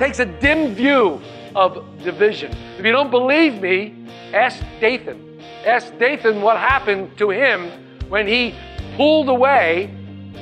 Takes 0.00 0.18
a 0.18 0.24
dim 0.24 0.74
view 0.74 1.20
of 1.54 1.84
division. 2.02 2.50
If 2.78 2.86
you 2.86 2.90
don't 2.90 3.10
believe 3.10 3.60
me, 3.60 4.06
ask 4.32 4.58
Dathan. 4.80 5.42
Ask 5.66 5.92
Dathan 5.98 6.40
what 6.40 6.56
happened 6.56 7.18
to 7.18 7.28
him 7.28 7.70
when 8.08 8.26
he 8.26 8.54
pulled 8.96 9.28
away 9.28 9.94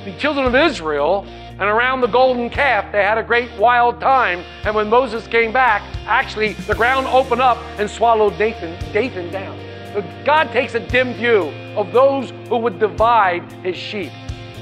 the 0.05 0.13
children 0.17 0.45
of 0.45 0.55
Israel 0.55 1.25
and 1.27 1.63
around 1.63 1.99
the 1.99 2.07
golden 2.07 2.49
calf 2.49 2.89
they 2.93 3.03
had 3.03 3.17
a 3.17 3.23
great 3.23 3.51
wild 3.59 3.99
time. 3.99 4.45
And 4.63 4.73
when 4.73 4.89
Moses 4.89 5.27
came 5.27 5.51
back, 5.51 5.81
actually 6.07 6.53
the 6.53 6.75
ground 6.75 7.07
opened 7.07 7.41
up 7.41 7.57
and 7.77 7.89
swallowed 7.89 8.37
Dathan, 8.37 8.79
Dathan 8.93 9.29
down. 9.29 9.59
So 9.91 10.23
God 10.23 10.53
takes 10.53 10.75
a 10.75 10.79
dim 10.79 11.15
view 11.15 11.49
of 11.75 11.91
those 11.91 12.29
who 12.47 12.59
would 12.59 12.79
divide 12.79 13.51
his 13.61 13.75
sheep 13.75 14.13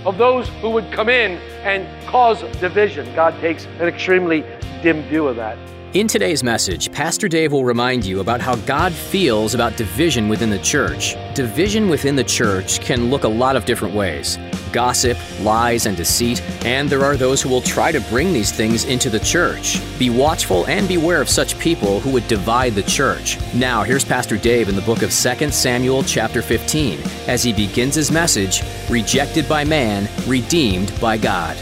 of 0.08 0.18
those 0.18 0.48
who 0.62 0.70
would 0.70 0.90
come 0.92 1.10
in 1.10 1.32
and 1.64 1.86
cause 2.08 2.42
division. 2.60 3.14
God 3.14 3.38
takes 3.42 3.66
an 3.80 3.90
extremely 3.90 4.44
dim 4.82 5.04
view 5.04 5.28
of 5.28 5.36
that. 5.36 5.58
In 5.94 6.06
today's 6.06 6.44
message, 6.44 6.92
Pastor 6.92 7.30
Dave 7.30 7.54
will 7.54 7.64
remind 7.64 8.06
you 8.06 8.20
about 8.20 8.42
how 8.42 8.56
God 8.58 8.92
feels 8.92 9.56
about 9.56 9.78
division 9.78 10.28
within 10.28 10.50
the 10.50 10.60
church. 10.60 11.16
Division 11.34 11.88
within 11.90 12.16
the 12.16 12.26
church 12.26 12.82
can 12.82 13.10
look 13.10 13.24
a 13.24 13.28
lot 13.28 13.56
of 13.56 13.66
different 13.66 13.96
ways 13.96 14.38
gossip, 14.74 15.18
lies, 15.42 15.86
and 15.86 15.96
deceit, 15.96 16.42
and 16.66 16.90
there 16.90 17.06
are 17.06 17.16
those 17.16 17.42
who 17.42 17.48
will 17.48 17.62
try 17.62 17.92
to 17.92 18.02
bring 18.12 18.34
these 18.34 18.52
things 18.52 18.84
into 18.84 19.10
the 19.10 19.22
church. 19.22 19.80
Be 19.98 20.10
watchful 20.10 20.68
and 20.68 20.88
beware 20.88 21.22
of 21.22 21.30
such 21.30 21.58
people 21.58 22.02
who 22.02 22.12
would 22.12 22.28
divide 22.28 22.76
the 22.76 22.84
church. 22.84 23.40
Now, 23.56 23.84
here's 23.84 24.06
Pastor 24.06 24.38
Dave 24.38 24.68
in 24.68 24.76
the 24.76 24.82
book 24.82 25.02
of 25.02 25.12
2 25.12 25.50
Samuel, 25.52 26.04
chapter 26.04 26.42
15, 26.42 27.00
as 27.28 27.44
he 27.44 27.54
begins 27.54 27.96
his 27.96 28.12
message 28.12 28.62
Rejected 28.90 29.48
by 29.48 29.64
man, 29.64 30.08
redeemed 30.28 30.94
by 31.00 31.18
God. 31.18 31.58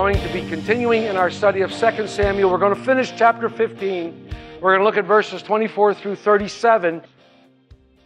Going 0.00 0.18
to 0.18 0.32
be 0.32 0.48
continuing 0.48 1.02
in 1.02 1.18
our 1.18 1.30
study 1.30 1.60
of 1.60 1.70
2 1.70 2.06
Samuel. 2.06 2.50
We're 2.50 2.56
going 2.56 2.74
to 2.74 2.84
finish 2.84 3.12
chapter 3.14 3.50
15. 3.50 4.30
We're 4.62 4.70
going 4.70 4.80
to 4.80 4.84
look 4.84 4.96
at 4.96 5.04
verses 5.04 5.42
24 5.42 5.92
through 5.92 6.16
37. 6.16 7.02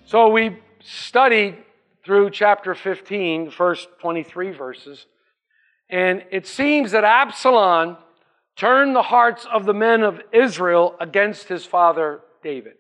So 0.04 0.28
we 0.28 0.58
studied 0.82 1.56
through 2.04 2.30
chapter 2.30 2.74
15, 2.74 3.52
first 3.52 3.86
23 4.00 4.50
verses. 4.50 5.06
And 5.88 6.24
it 6.32 6.48
seems 6.48 6.90
that 6.90 7.04
Absalom 7.04 7.96
turned 8.56 8.96
the 8.96 9.02
hearts 9.02 9.46
of 9.52 9.64
the 9.64 9.72
men 9.72 10.02
of 10.02 10.20
Israel 10.32 10.96
against 10.98 11.46
his 11.46 11.64
father 11.64 12.22
David. 12.42 12.74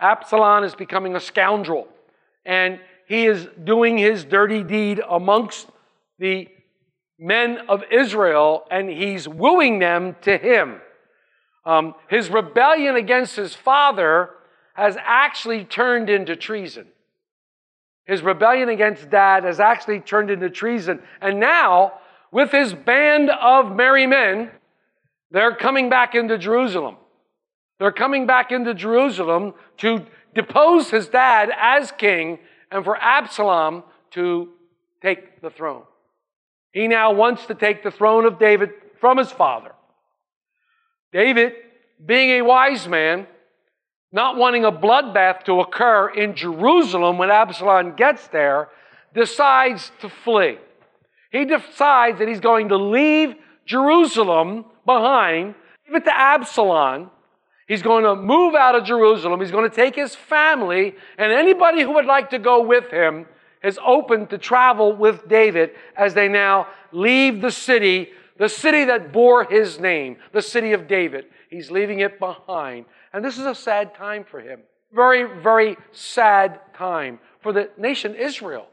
Absalom 0.00 0.64
is 0.64 0.74
becoming 0.74 1.14
a 1.14 1.20
scoundrel, 1.20 1.86
and 2.44 2.80
he 3.06 3.24
is 3.24 3.46
doing 3.62 3.98
his 3.98 4.24
dirty 4.24 4.64
deed 4.64 5.00
amongst 5.08 5.68
the 6.18 6.48
men 7.22 7.58
of 7.68 7.84
Israel, 7.90 8.64
and 8.70 8.90
he's 8.90 9.28
wooing 9.28 9.78
them 9.78 10.16
to 10.22 10.36
him. 10.36 10.80
Um, 11.64 11.94
his 12.08 12.28
rebellion 12.28 12.96
against 12.96 13.36
his 13.36 13.54
father 13.54 14.30
has 14.74 14.96
actually 15.00 15.64
turned 15.64 16.10
into 16.10 16.34
treason. 16.34 16.86
His 18.06 18.22
rebellion 18.22 18.68
against 18.68 19.08
dad 19.08 19.44
has 19.44 19.60
actually 19.60 20.00
turned 20.00 20.30
into 20.30 20.50
treason. 20.50 21.00
And 21.20 21.38
now, 21.38 21.92
with 22.32 22.50
his 22.50 22.74
band 22.74 23.30
of 23.30 23.74
merry 23.74 24.06
men, 24.08 24.50
they're 25.30 25.54
coming 25.54 25.88
back 25.88 26.16
into 26.16 26.36
Jerusalem. 26.38 26.96
They're 27.78 27.92
coming 27.92 28.26
back 28.26 28.50
into 28.50 28.74
Jerusalem 28.74 29.54
to 29.78 30.04
depose 30.34 30.90
his 30.90 31.08
dad 31.08 31.50
as 31.56 31.92
king 31.92 32.40
and 32.72 32.84
for 32.84 32.96
Absalom 32.96 33.84
to 34.12 34.48
take 35.00 35.40
the 35.40 35.50
throne. 35.50 35.84
He 36.72 36.88
now 36.88 37.12
wants 37.12 37.46
to 37.46 37.54
take 37.54 37.82
the 37.82 37.90
throne 37.90 38.24
of 38.24 38.38
David 38.38 38.70
from 39.00 39.18
his 39.18 39.30
father. 39.30 39.72
David, 41.12 41.52
being 42.04 42.30
a 42.30 42.42
wise 42.42 42.88
man, 42.88 43.26
not 44.10 44.36
wanting 44.36 44.64
a 44.64 44.72
bloodbath 44.72 45.44
to 45.44 45.60
occur 45.60 46.08
in 46.08 46.34
Jerusalem 46.34 47.18
when 47.18 47.30
Absalom 47.30 47.94
gets 47.94 48.26
there, 48.28 48.68
decides 49.14 49.92
to 50.00 50.08
flee. 50.08 50.58
He 51.30 51.44
decides 51.44 52.18
that 52.18 52.28
he's 52.28 52.40
going 52.40 52.70
to 52.70 52.76
leave 52.76 53.34
Jerusalem 53.66 54.64
behind, 54.84 55.54
give 55.86 55.96
it 55.96 56.04
to 56.04 56.16
Absalom. 56.16 57.10
He's 57.68 57.82
going 57.82 58.04
to 58.04 58.16
move 58.16 58.54
out 58.54 58.74
of 58.74 58.84
Jerusalem. 58.84 59.40
He's 59.40 59.50
going 59.50 59.68
to 59.68 59.74
take 59.74 59.94
his 59.94 60.14
family, 60.14 60.94
and 61.16 61.32
anybody 61.32 61.82
who 61.82 61.92
would 61.94 62.06
like 62.06 62.30
to 62.30 62.38
go 62.38 62.62
with 62.62 62.90
him 62.90 63.26
is 63.62 63.78
open 63.84 64.26
to 64.28 64.38
travel 64.38 64.94
with 64.94 65.28
David 65.28 65.70
as 65.96 66.14
they 66.14 66.28
now 66.28 66.66
leave 66.92 67.40
the 67.40 67.50
city, 67.50 68.10
the 68.38 68.48
city 68.48 68.84
that 68.84 69.12
bore 69.12 69.44
his 69.44 69.78
name, 69.78 70.16
the 70.32 70.42
city 70.42 70.72
of 70.72 70.88
David. 70.88 71.26
He's 71.50 71.70
leaving 71.70 72.00
it 72.00 72.18
behind. 72.18 72.86
And 73.12 73.24
this 73.24 73.38
is 73.38 73.46
a 73.46 73.54
sad 73.54 73.94
time 73.94 74.24
for 74.24 74.40
him. 74.40 74.60
Very, 74.92 75.40
very 75.42 75.76
sad 75.92 76.60
time 76.74 77.18
for 77.40 77.52
the 77.52 77.70
nation 77.76 78.14
Israel. 78.14 78.66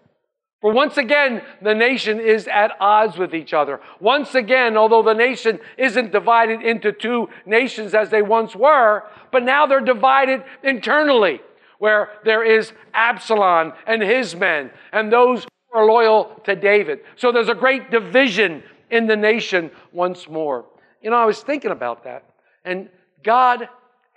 For 0.61 0.73
once 0.73 0.97
again, 0.97 1.41
the 1.61 1.73
nation 1.73 2.19
is 2.19 2.47
at 2.47 2.71
odds 2.81 3.17
with 3.17 3.33
each 3.33 3.53
other. 3.53 3.79
Once 4.01 4.35
again, 4.35 4.75
although 4.75 5.01
the 5.01 5.13
nation 5.13 5.59
isn't 5.77 6.11
divided 6.11 6.61
into 6.61 6.91
two 6.91 7.29
nations 7.45 7.93
as 7.93 8.09
they 8.09 8.21
once 8.21 8.55
were, 8.55 9.03
but 9.31 9.43
now 9.43 9.65
they're 9.65 9.79
divided 9.79 10.43
internally, 10.61 11.39
where 11.79 12.09
there 12.23 12.43
is 12.43 12.71
Absalom 12.93 13.73
and 13.87 14.01
his 14.01 14.35
men, 14.35 14.69
and 14.91 15.11
those 15.11 15.43
who 15.43 15.79
are 15.79 15.85
loyal 15.85 16.39
to 16.45 16.55
David. 16.55 16.99
So 17.15 17.31
there's 17.31 17.49
a 17.49 17.55
great 17.55 17.89
division 17.89 18.63
in 18.91 19.07
the 19.07 19.15
nation 19.15 19.71
once 19.91 20.29
more. 20.29 20.65
You 21.01 21.09
know, 21.09 21.15
I 21.15 21.25
was 21.25 21.41
thinking 21.41 21.71
about 21.71 22.03
that, 22.03 22.23
and 22.63 22.89
God 23.23 23.67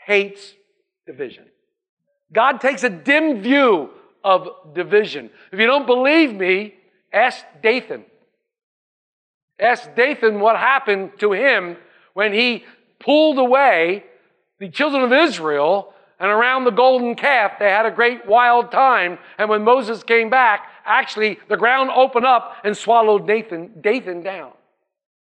hates 0.05 0.55
division. 1.07 1.45
God 2.33 2.61
takes 2.61 2.83
a 2.83 2.91
dim 2.91 3.43
view 3.43 3.91
of 4.25 4.49
division. 4.75 5.31
If 5.53 5.59
you 5.59 5.67
don't 5.67 5.87
believe 5.87 6.35
me, 6.35 6.75
ask 7.13 7.45
Dathan. 7.63 8.05
Ask 9.61 9.95
Dathan 9.95 10.41
what 10.41 10.57
happened 10.57 11.13
to 11.19 11.33
him 11.33 11.77
when 12.15 12.33
he 12.33 12.65
pulled 12.99 13.39
away 13.39 14.05
the 14.59 14.69
children 14.69 15.03
of 15.03 15.13
Israel 15.13 15.93
and 16.23 16.31
around 16.31 16.65
the 16.65 16.71
golden 16.71 17.15
calf 17.15 17.59
they 17.59 17.69
had 17.69 17.85
a 17.85 17.91
great 17.91 18.27
wild 18.27 18.73
time. 18.73 19.19
And 19.37 19.51
when 19.51 19.63
Moses 19.63 20.03
came 20.03 20.31
back, 20.31 20.69
actually 20.87 21.39
the 21.51 21.59
ground 21.59 21.91
opened 21.95 22.25
up 22.25 22.57
and 22.65 22.75
swallowed 22.75 23.27
Nathan, 23.27 23.73
Dathan 23.83 24.23
down. 24.23 24.53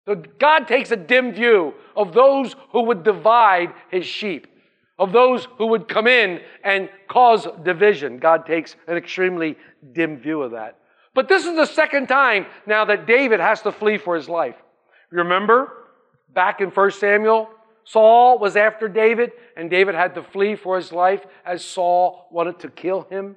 So 0.06 0.16
God 0.16 0.70
takes 0.70 0.92
a 0.92 0.96
dim 0.96 1.34
view 1.34 1.74
of 1.98 2.14
those 2.14 2.56
who 2.72 2.84
would 2.84 3.04
divide 3.04 3.74
his 3.90 4.06
sheep 4.06 4.48
of 5.00 5.12
those 5.12 5.48
who 5.58 5.68
would 5.68 5.88
come 5.88 6.08
in 6.08 6.40
and 6.63 6.90
cause 7.07 7.48
division. 7.63 8.19
God 8.19 8.46
takes 8.46 8.75
an 8.88 8.96
extremely 8.96 9.57
dim 9.92 10.18
view 10.18 10.42
of 10.42 10.51
that. 10.51 10.78
But 11.16 11.28
this 11.28 11.46
is 11.46 11.56
the 11.56 11.66
second 11.66 12.07
time 12.07 12.46
now 12.66 12.86
that 12.86 13.06
David 13.06 13.39
has 13.39 13.62
to 13.63 13.72
flee 13.72 13.98
for 13.98 14.16
his 14.16 14.30
life. 14.30 14.56
Remember 15.12 15.72
back 16.34 16.62
in 16.62 16.69
1 16.69 16.92
Samuel, 16.92 17.50
Saul 17.85 18.39
was 18.39 18.56
after 18.56 18.88
David, 18.88 19.31
and 19.57 19.69
David 19.69 19.95
had 19.95 20.15
to 20.15 20.24
flee 20.24 20.56
for 20.56 20.77
his 20.77 20.91
life 20.91 21.25
as 21.45 21.63
Saul 21.63 22.27
wanted 22.31 22.59
to 22.59 22.69
kill 22.69 23.07
him. 23.09 23.35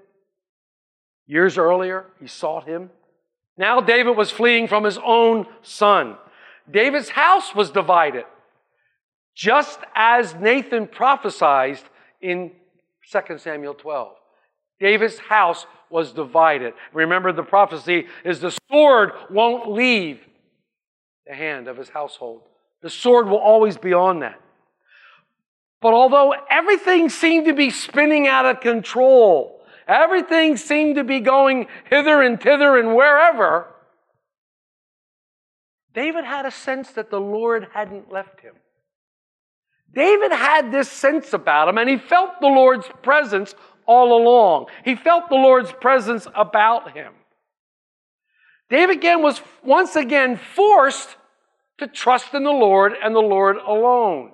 Years 1.27 1.59
earlier, 1.59 2.07
he 2.21 2.27
sought 2.27 2.67
him. 2.67 2.91
Now 3.57 3.81
David 3.81 4.17
was 4.17 4.31
fleeing 4.31 4.69
from 4.69 4.85
his 4.85 4.99
own 5.05 5.47
son. 5.63 6.17
David's 6.71 7.09
house 7.09 7.55
was 7.55 7.71
divided 7.71 8.25
just 9.37 9.79
as 9.95 10.35
Nathan 10.35 10.89
prophesied 10.89 11.79
in 12.21 12.51
2 13.13 13.39
Samuel 13.39 13.75
12. 13.75 14.17
David's 14.81 15.19
house 15.19 15.67
was 15.91 16.13
divided. 16.13 16.73
Remember, 16.93 17.33
the 17.33 17.43
prophecy 17.43 18.07
is 18.25 18.41
the 18.41 18.57
sword 18.71 19.13
won't 19.31 19.71
leave 19.71 20.21
the 21.27 21.35
hand 21.35 21.69
of 21.69 21.77
his 21.77 21.91
household. 21.91 22.43
The 22.83 22.91
sword 22.91 23.29
will 23.29 23.39
always 23.39 23.77
be 23.77 23.93
on 23.93 24.21
that. 24.21 24.41
But 25.81 25.95
although 25.95 26.35
everything 26.51 27.09
seemed 27.09 27.47
to 27.47 27.53
be 27.53 27.71
spinning 27.71 28.27
out 28.27 28.47
of 28.47 28.61
control, 28.61 29.61
everything 29.87 30.57
seemed 30.57 30.97
to 30.97 31.05
be 31.05 31.21
going 31.21 31.67
hither 31.89 32.23
and 32.23 32.41
thither 32.41 32.79
and 32.79 32.95
wherever, 32.95 33.67
David 35.95 36.25
had 36.25 36.45
a 36.45 36.51
sense 36.51 36.91
that 36.93 37.11
the 37.11 37.21
Lord 37.21 37.69
hadn't 37.73 38.13
left 38.13 38.41
him. 38.41 38.55
David 39.95 40.31
had 40.31 40.71
this 40.71 40.91
sense 40.91 41.33
about 41.33 41.69
him, 41.69 41.79
and 41.79 41.89
he 41.89 41.97
felt 41.97 42.41
the 42.41 42.49
Lord's 42.49 42.87
presence 43.03 43.55
all 43.87 44.21
along. 44.21 44.67
He 44.85 44.95
felt 44.95 45.29
the 45.29 45.37
Lord's 45.37 45.73
presence 45.73 46.27
about 46.35 46.95
him. 46.95 47.15
David 48.69 48.97
again 48.97 49.23
was 49.23 49.41
once 49.63 49.97
again 49.97 50.37
forced 50.37 51.16
to 51.79 51.87
trust 51.87 52.35
in 52.35 52.45
the 52.45 52.51
Lord 52.51 52.95
and 53.03 53.15
the 53.15 53.21
Lord 53.21 53.57
alone. 53.57 54.33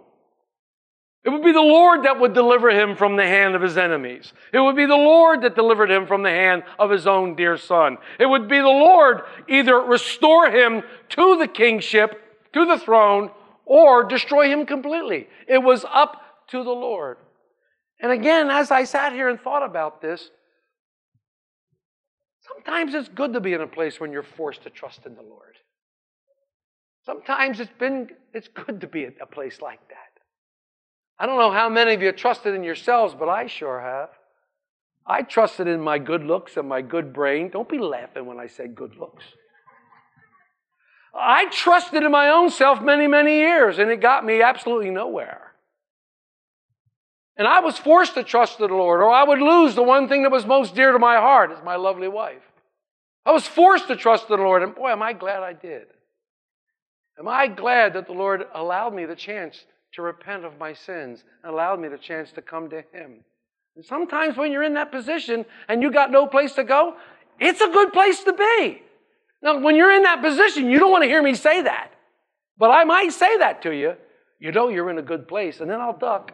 It 1.25 1.31
would 1.31 1.44
be 1.44 1.53
the 1.53 1.61
Lord 1.61 2.03
that 2.03 2.19
would 2.19 2.33
deliver 2.33 2.71
him 2.71 2.97
from 2.97 3.15
the 3.15 3.27
hand 3.27 3.55
of 3.55 3.62
his 3.62 3.79
enemies. 3.79 4.33
It 4.53 4.59
would 4.59 4.75
be 4.75 4.87
the 4.87 4.97
Lord 4.97 5.43
that 5.43 5.55
delivered 5.55 5.91
him 5.91 6.06
from 6.06 6.25
the 6.25 6.31
hand 6.31 6.65
of 6.81 6.91
his 6.91 7.06
own 7.06 7.37
dear 7.37 7.56
son. 7.56 7.99
It 8.19 8.27
would 8.27 8.49
be 8.49 8.59
the 8.59 8.65
Lord 8.65 9.23
either 9.49 9.77
restore 9.77 10.50
him 10.50 10.83
to 11.11 11.39
the 11.39 11.47
kingship, 11.47 12.21
to 12.55 12.65
the 12.65 12.79
throne, 12.79 13.31
or 13.65 14.03
destroy 14.03 14.49
him 14.49 14.67
completely. 14.67 15.29
It 15.47 15.62
was 15.62 15.85
up 15.93 16.49
to 16.49 16.65
the 16.65 16.71
Lord. 16.71 17.19
And 18.00 18.11
again, 18.11 18.50
as 18.50 18.73
I 18.73 18.83
sat 18.83 19.12
here 19.12 19.29
and 19.29 19.41
thought 19.41 19.65
about 19.65 20.03
this, 20.03 20.29
sometimes 22.41 22.94
it's 22.94 23.09
good 23.09 23.33
to 23.35 23.41
be 23.41 23.53
in 23.53 23.61
a 23.61 23.69
place 23.69 24.00
when 24.00 24.11
you're 24.11 24.25
forced 24.25 24.65
to 24.65 24.71
trust 24.71 25.06
in 25.06 25.15
the 25.15 25.23
Lord. 25.23 25.55
Sometimes 27.05 27.61
it's 27.61 27.73
been 27.79 28.11
it's 28.33 28.49
good 28.49 28.81
to 28.81 28.87
be 28.87 29.05
at 29.05 29.15
a 29.21 29.27
place 29.27 29.61
like 29.61 29.87
that. 29.89 30.21
I 31.19 31.27
don't 31.27 31.39
know 31.39 31.51
how 31.51 31.69
many 31.69 31.95
of 31.95 32.03
you 32.03 32.13
trusted 32.13 32.55
in 32.55 32.65
yourselves, 32.65 33.15
but 33.19 33.29
I 33.29 33.47
sure 33.47 33.81
have. 33.81 34.11
I 35.07 35.23
trusted 35.23 35.67
in 35.67 35.81
my 35.81 35.99
good 35.99 36.25
looks 36.25 36.57
and 36.57 36.69
my 36.69 36.81
good 36.81 37.13
brain. 37.13 37.51
Don't 37.51 37.69
be 37.69 37.79
laughing 37.79 38.27
when 38.27 38.39
I 38.39 38.47
say 38.47 38.69
good 38.69 38.97
looks. 38.97 39.25
I 41.15 41.47
trusted 41.51 42.03
in 42.03 42.11
my 42.11 42.29
own 42.29 42.51
self 42.51 42.81
many, 42.81 43.07
many 43.07 43.39
years, 43.39 43.79
and 43.79 43.91
it 43.91 44.01
got 44.01 44.25
me 44.25 44.43
absolutely 44.43 44.91
nowhere. 44.91 45.53
And 47.37 47.47
I 47.49 47.61
was 47.61 47.79
forced 47.79 48.15
to 48.15 48.23
trust 48.23 48.59
the 48.59 48.69
Lord, 48.69 49.01
or 49.01 49.11
I 49.11 49.25
would 49.25 49.41
lose 49.41 49.75
the 49.75 49.83
one 49.83 50.09
thing 50.09 50.23
that 50.23 50.33
was 50.33 50.47
most 50.47 50.75
dear 50.75 50.93
to 50.93 50.99
my 50.99 51.17
heart 51.17 51.51
is 51.51 51.59
my 51.65 51.77
lovely 51.77 52.09
wife. 52.09 52.43
I 53.25 53.33
was 53.33 53.47
forced 53.47 53.89
to 53.89 53.97
trust 53.97 54.29
the 54.29 54.37
Lord, 54.37 54.63
and 54.63 54.75
boy, 54.75 54.91
am 54.91 55.03
I 55.03 55.13
glad 55.13 55.43
I 55.43 55.53
did. 55.53 55.87
Am 57.19 57.29
I 57.29 57.47
glad 57.47 57.94
that 57.94 58.06
the 58.06 58.12
Lord 58.12 58.44
allowed 58.55 58.94
me 58.94 59.05
the 59.05 59.17
chance 59.17 59.64
to 59.94 60.03
repent 60.03 60.44
of 60.44 60.59
my 60.59 60.73
sins 60.73 61.23
and 61.43 61.53
allowed 61.53 61.81
me 61.81 61.88
the 61.88 61.99
chance 61.99 62.32
to 62.32 62.43
come 62.43 62.70
to 62.70 62.82
Him? 62.93 63.25
And 63.76 63.85
sometimes 63.85 64.37
when 64.37 64.53
you're 64.53 64.62
in 64.62 64.75
that 64.75 64.91
position 64.91 65.44
and 65.69 65.82
you 65.82 65.91
got 65.91 66.11
no 66.11 66.26
place 66.26 66.53
to 66.55 66.64
go, 66.64 66.97
it's 67.38 67.61
a 67.61 67.69
good 67.69 67.93
place 67.93 68.23
to 68.25 68.32
be. 68.32 68.82
Now, 69.43 69.59
when 69.59 69.76
you're 69.76 69.93
in 69.93 70.03
that 70.03 70.23
position, 70.23 70.70
you 70.70 70.79
don't 70.79 70.91
want 70.91 71.03
to 71.05 71.09
hear 71.09 71.23
me 71.23 71.35
say 71.35 71.62
that. 71.62 71.93
But 72.59 72.70
I 72.70 72.85
might 72.85 73.12
say 73.12 73.38
that 73.38 73.62
to 73.62 73.75
you. 73.75 73.94
You 74.38 74.53
know 74.53 74.69
you're 74.69 74.91
in 74.91 74.99
a 74.99 75.03
good 75.03 75.26
place, 75.26 75.61
and 75.61 75.70
then 75.70 75.81
I'll 75.81 75.97
duck. 75.97 76.32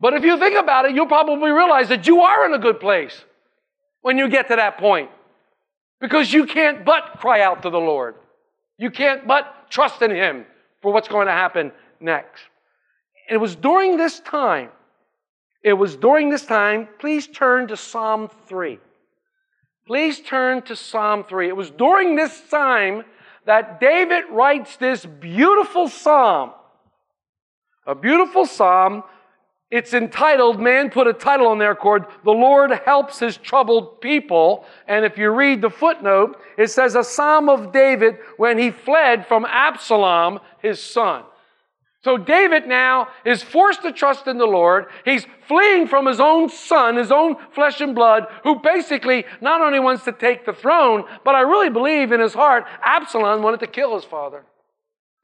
But 0.00 0.14
if 0.14 0.24
you 0.24 0.38
think 0.38 0.58
about 0.58 0.84
it, 0.84 0.94
you'll 0.94 1.06
probably 1.06 1.50
realize 1.50 1.88
that 1.88 2.06
you 2.06 2.20
are 2.22 2.46
in 2.46 2.54
a 2.54 2.58
good 2.58 2.80
place 2.80 3.24
when 4.00 4.18
you 4.18 4.28
get 4.28 4.48
to 4.48 4.56
that 4.56 4.78
point. 4.78 5.10
Because 6.00 6.32
you 6.32 6.46
can't 6.46 6.84
but 6.84 7.18
cry 7.18 7.42
out 7.42 7.62
to 7.62 7.70
the 7.70 7.78
Lord. 7.78 8.16
You 8.78 8.90
can't 8.90 9.26
but 9.26 9.70
trust 9.70 10.02
in 10.02 10.10
Him 10.10 10.46
for 10.80 10.92
what's 10.92 11.08
going 11.08 11.26
to 11.26 11.32
happen 11.32 11.72
next. 12.00 12.42
It 13.28 13.36
was 13.36 13.54
during 13.54 13.96
this 13.96 14.20
time, 14.20 14.70
it 15.62 15.74
was 15.74 15.96
during 15.96 16.30
this 16.30 16.44
time, 16.44 16.88
please 16.98 17.28
turn 17.28 17.68
to 17.68 17.76
Psalm 17.76 18.28
3. 18.46 18.78
Please 19.86 20.20
turn 20.20 20.62
to 20.62 20.76
Psalm 20.76 21.24
3. 21.24 21.48
It 21.48 21.56
was 21.56 21.70
during 21.70 22.16
this 22.16 22.40
time 22.50 23.04
that 23.46 23.80
David 23.80 24.24
writes 24.30 24.76
this 24.76 25.04
beautiful 25.04 25.88
psalm. 25.88 26.52
A 27.86 27.94
beautiful 27.94 28.46
psalm. 28.46 29.02
It's 29.72 29.94
entitled, 29.94 30.60
man 30.60 30.90
put 30.90 31.06
a 31.06 31.14
title 31.14 31.46
on 31.46 31.58
there 31.58 31.74
called 31.74 32.02
The 32.24 32.30
Lord 32.30 32.70
Helps 32.84 33.18
His 33.18 33.38
Troubled 33.38 34.02
People. 34.02 34.66
And 34.86 35.02
if 35.02 35.16
you 35.16 35.30
read 35.30 35.62
the 35.62 35.70
footnote, 35.70 36.38
it 36.58 36.68
says 36.70 36.94
a 36.94 37.02
psalm 37.02 37.48
of 37.48 37.72
David 37.72 38.18
when 38.36 38.58
he 38.58 38.70
fled 38.70 39.26
from 39.26 39.46
Absalom, 39.46 40.40
his 40.60 40.78
son. 40.78 41.24
So 42.04 42.18
David 42.18 42.66
now 42.66 43.08
is 43.24 43.42
forced 43.42 43.80
to 43.82 43.92
trust 43.92 44.26
in 44.26 44.36
the 44.36 44.44
Lord. 44.44 44.88
He's 45.06 45.24
fleeing 45.48 45.88
from 45.88 46.04
his 46.04 46.20
own 46.20 46.50
son, 46.50 46.96
his 46.96 47.10
own 47.10 47.36
flesh 47.52 47.80
and 47.80 47.94
blood, 47.94 48.26
who 48.42 48.60
basically 48.60 49.24
not 49.40 49.62
only 49.62 49.80
wants 49.80 50.04
to 50.04 50.12
take 50.12 50.44
the 50.44 50.52
throne, 50.52 51.04
but 51.24 51.34
I 51.34 51.40
really 51.40 51.70
believe 51.70 52.12
in 52.12 52.20
his 52.20 52.34
heart, 52.34 52.66
Absalom 52.82 53.40
wanted 53.40 53.60
to 53.60 53.68
kill 53.68 53.94
his 53.94 54.04
father. 54.04 54.44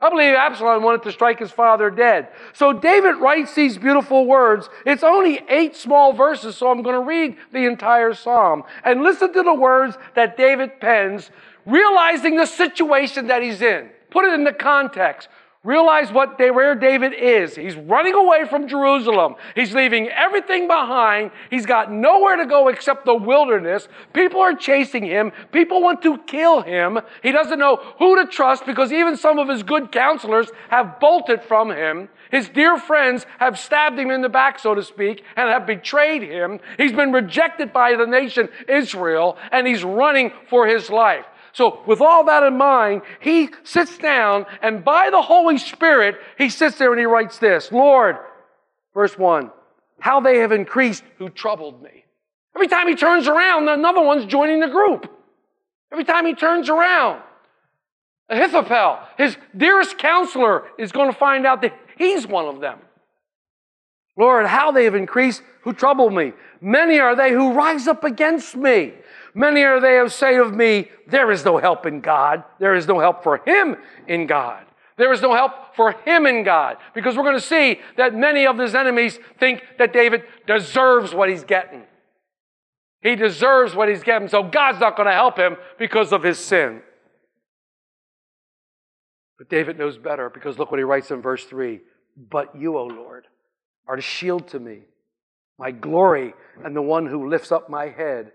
I 0.01 0.11
believe 0.11 0.35
Absalom 0.35 0.85
wanted 0.85 1.03
to 1.05 1.13
strike 1.13 1.41
his 1.41 1.51
father 1.51 1.91
dead. 1.91 2.29
So 2.53 2.73
David 2.73 3.17
writes 3.17 3.55
these 3.55 3.77
beautiful 3.77 4.27
words. 4.27 4.69
It's 4.87 5.03
only 5.03 5.41
eight 5.49 5.75
small 5.75 6.13
verses, 6.13 6.57
so 6.57 6.71
I'm 6.71 6.83
going 6.83 6.95
to 6.95 7.01
read 7.01 7.37
the 7.53 7.67
entire 7.67 8.15
psalm. 8.15 8.63
And 8.85 9.03
listen 9.03 9.33
to 9.33 9.43
the 9.43 9.55
words 9.55 9.97
that 10.15 10.37
David 10.37 10.81
pens, 10.81 11.33
realizing 11.67 12.37
the 12.37 12.47
situation 12.47 13.27
that 13.27 13.43
he's 13.43 13.61
in. 13.61 13.91
Put 14.11 14.25
it 14.25 14.35
in 14.35 14.45
the 14.45 14.53
context. 14.53 15.29
Realize 15.69 16.11
what 16.11 16.39
they, 16.39 16.51
where 16.51 16.75
David 16.75 17.13
is. 17.13 17.55
He's 17.55 17.77
running 17.77 18.15
away 18.15 18.47
from 18.49 18.69
Jerusalem. 18.69 19.35
He's 19.55 19.75
leaving 19.75 20.09
everything 20.09 20.67
behind. 20.67 21.31
He's 21.51 21.67
got 21.67 21.93
nowhere 21.93 22.37
to 22.37 22.47
go 22.47 22.69
except 22.69 23.05
the 23.05 23.15
wilderness. 23.15 23.87
People 24.15 24.41
are 24.41 24.55
chasing 24.55 25.05
him. 25.05 25.31
People 25.53 25.83
want 25.83 26.01
to 26.05 26.17
kill 26.27 26.63
him. 26.63 26.99
He 27.23 27.33
doesn't 27.33 27.59
know 27.59 27.77
who 27.99 28.17
to 28.17 28.27
trust 28.31 28.65
because 28.65 28.95
even 28.95 29.19
some 29.19 29.39
of 29.39 29.47
his 29.47 29.63
good 29.63 29.93
counselors 29.93 30.49
have 30.71 30.99
bolted 31.01 31.43
from 31.43 31.71
him. 31.71 32.09
His 32.31 32.49
dear 32.49 32.79
friends 32.79 33.27
have 33.39 33.59
stabbed 33.59 33.99
him 33.99 34.11
in 34.11 34.23
the 34.23 34.31
back, 34.31 34.59
so 34.59 34.75
to 34.75 34.83
speak, 34.83 35.23
and 35.37 35.51
have 35.51 35.67
betrayed 35.67 36.23
him. 36.23 36.61
He's 36.79 36.93
been 36.93 37.13
rejected 37.13 37.75
by 37.75 37.95
the 37.95 38.07
nation 38.07 38.49
Israel, 38.69 39.37
and 39.53 39.67
he's 39.67 39.85
running 39.85 40.33
for 40.49 40.67
his 40.67 40.89
life. 40.89 41.27
So, 41.53 41.83
with 41.87 42.01
all 42.01 42.25
that 42.25 42.43
in 42.43 42.57
mind, 42.57 43.03
he 43.21 43.49
sits 43.65 43.99
down 43.99 44.47
and 44.63 44.85
by 44.85 45.11
the 45.11 45.23
Holy 45.23 45.59
Spirit, 45.59 46.17
he 46.37 46.51
sits 46.51 46.79
there 46.79 46.93
and 46.93 47.01
he 47.01 47.07
writes 47.07 47.39
this 47.39 47.73
Lord, 47.73 48.17
verse 48.95 49.17
1, 49.17 49.51
how 50.01 50.21
they 50.21 50.39
have 50.39 50.53
increased 50.53 51.03
who 51.19 51.29
troubled 51.29 51.83
me. 51.83 52.05
Every 52.55 52.69
time 52.69 52.89
he 52.89 52.97
turns 52.97 53.29
around, 53.29 53.69
another 53.69 54.03
one's 54.03 54.27
joining 54.27 54.61
the 54.61 54.69
group. 54.69 55.11
Every 55.93 56.05
time 56.05 56.27
he 56.27 56.35
turns 56.35 56.69
around, 56.69 57.23
Ahithophel, 58.29 58.99
his 59.17 59.37
dearest 59.57 59.97
counselor, 59.97 60.65
is 60.79 60.93
going 60.93 61.11
to 61.11 61.17
find 61.17 61.47
out 61.47 61.63
that 61.63 61.75
he's 61.97 62.27
one 62.27 62.47
of 62.47 62.61
them. 62.61 62.79
Lord, 64.17 64.47
how 64.47 64.73
they 64.73 64.85
have 64.85 64.95
increased 64.95 65.43
who 65.63 65.73
trouble 65.73 66.11
me. 66.11 66.33
Many 66.61 66.99
are 66.99 67.15
they 67.15 67.33
who 67.33 67.53
rise 67.53 67.87
up 67.87 68.05
against 68.05 68.57
me. 68.57 68.95
Many 69.39 69.63
are 69.63 69.81
they 69.81 69.99
who 69.99 70.09
say 70.09 70.37
of 70.37 70.53
me, 70.53 70.89
There 71.07 71.31
is 71.31 71.45
no 71.45 71.59
help 71.59 71.87
in 71.87 72.01
God. 72.01 72.43
There 72.59 72.75
is 72.75 72.89
no 72.89 72.99
help 72.99 73.23
for 73.23 73.41
him 73.47 73.77
in 74.09 74.27
God. 74.27 74.67
There 74.97 75.13
is 75.13 75.23
no 75.23 75.33
help 75.33 75.77
for 75.77 75.93
him 75.93 76.27
in 76.27 76.43
God. 76.43 76.77
Because 76.93 77.17
we're 77.17 77.23
going 77.23 77.37
to 77.37 77.41
see 77.41 77.79
that 77.97 78.17
many 78.17 78.49
of 78.49 78.59
his 78.59 78.75
enemies 78.75 79.17
think 79.39 79.63
that 79.79 79.93
David 79.93 80.25
deserves 80.49 81.15
what 81.15 81.29
he's 81.29 81.45
getting. 81.45 81.85
He 83.01 83.15
deserves 83.15 83.77
what 83.77 83.89
he's 83.89 84.03
getting. 84.03 84.27
So 84.27 84.43
God's 84.43 84.81
not 84.81 84.97
going 84.97 85.07
to 85.07 85.13
help 85.13 85.39
him 85.39 85.57
because 85.79 86.13
of 86.13 86.25
his 86.25 86.41
sin. 86.41 86.83
But 89.39 89.49
David 89.49 89.79
knows 89.79 89.99
better 89.99 90.29
because 90.29 90.59
look 90.59 90.73
what 90.73 90.81
he 90.81 90.85
writes 90.85 91.13
in 91.13 91.23
verse 91.23 91.45
3 91.45 91.79
But 92.29 92.59
you, 92.59 92.77
O 92.77 92.87
Lord, 92.87 93.29
are 93.87 93.95
a 93.95 94.03
shield 94.03 94.49
to 94.49 94.59
me, 94.59 94.81
my 95.61 95.71
glory, 95.71 96.35
and 96.65 96.75
the 96.75 96.83
one 96.83 97.07
who 97.07 97.29
lifts 97.29 97.53
up 97.53 97.71
my 97.71 97.89
head. 97.89 98.33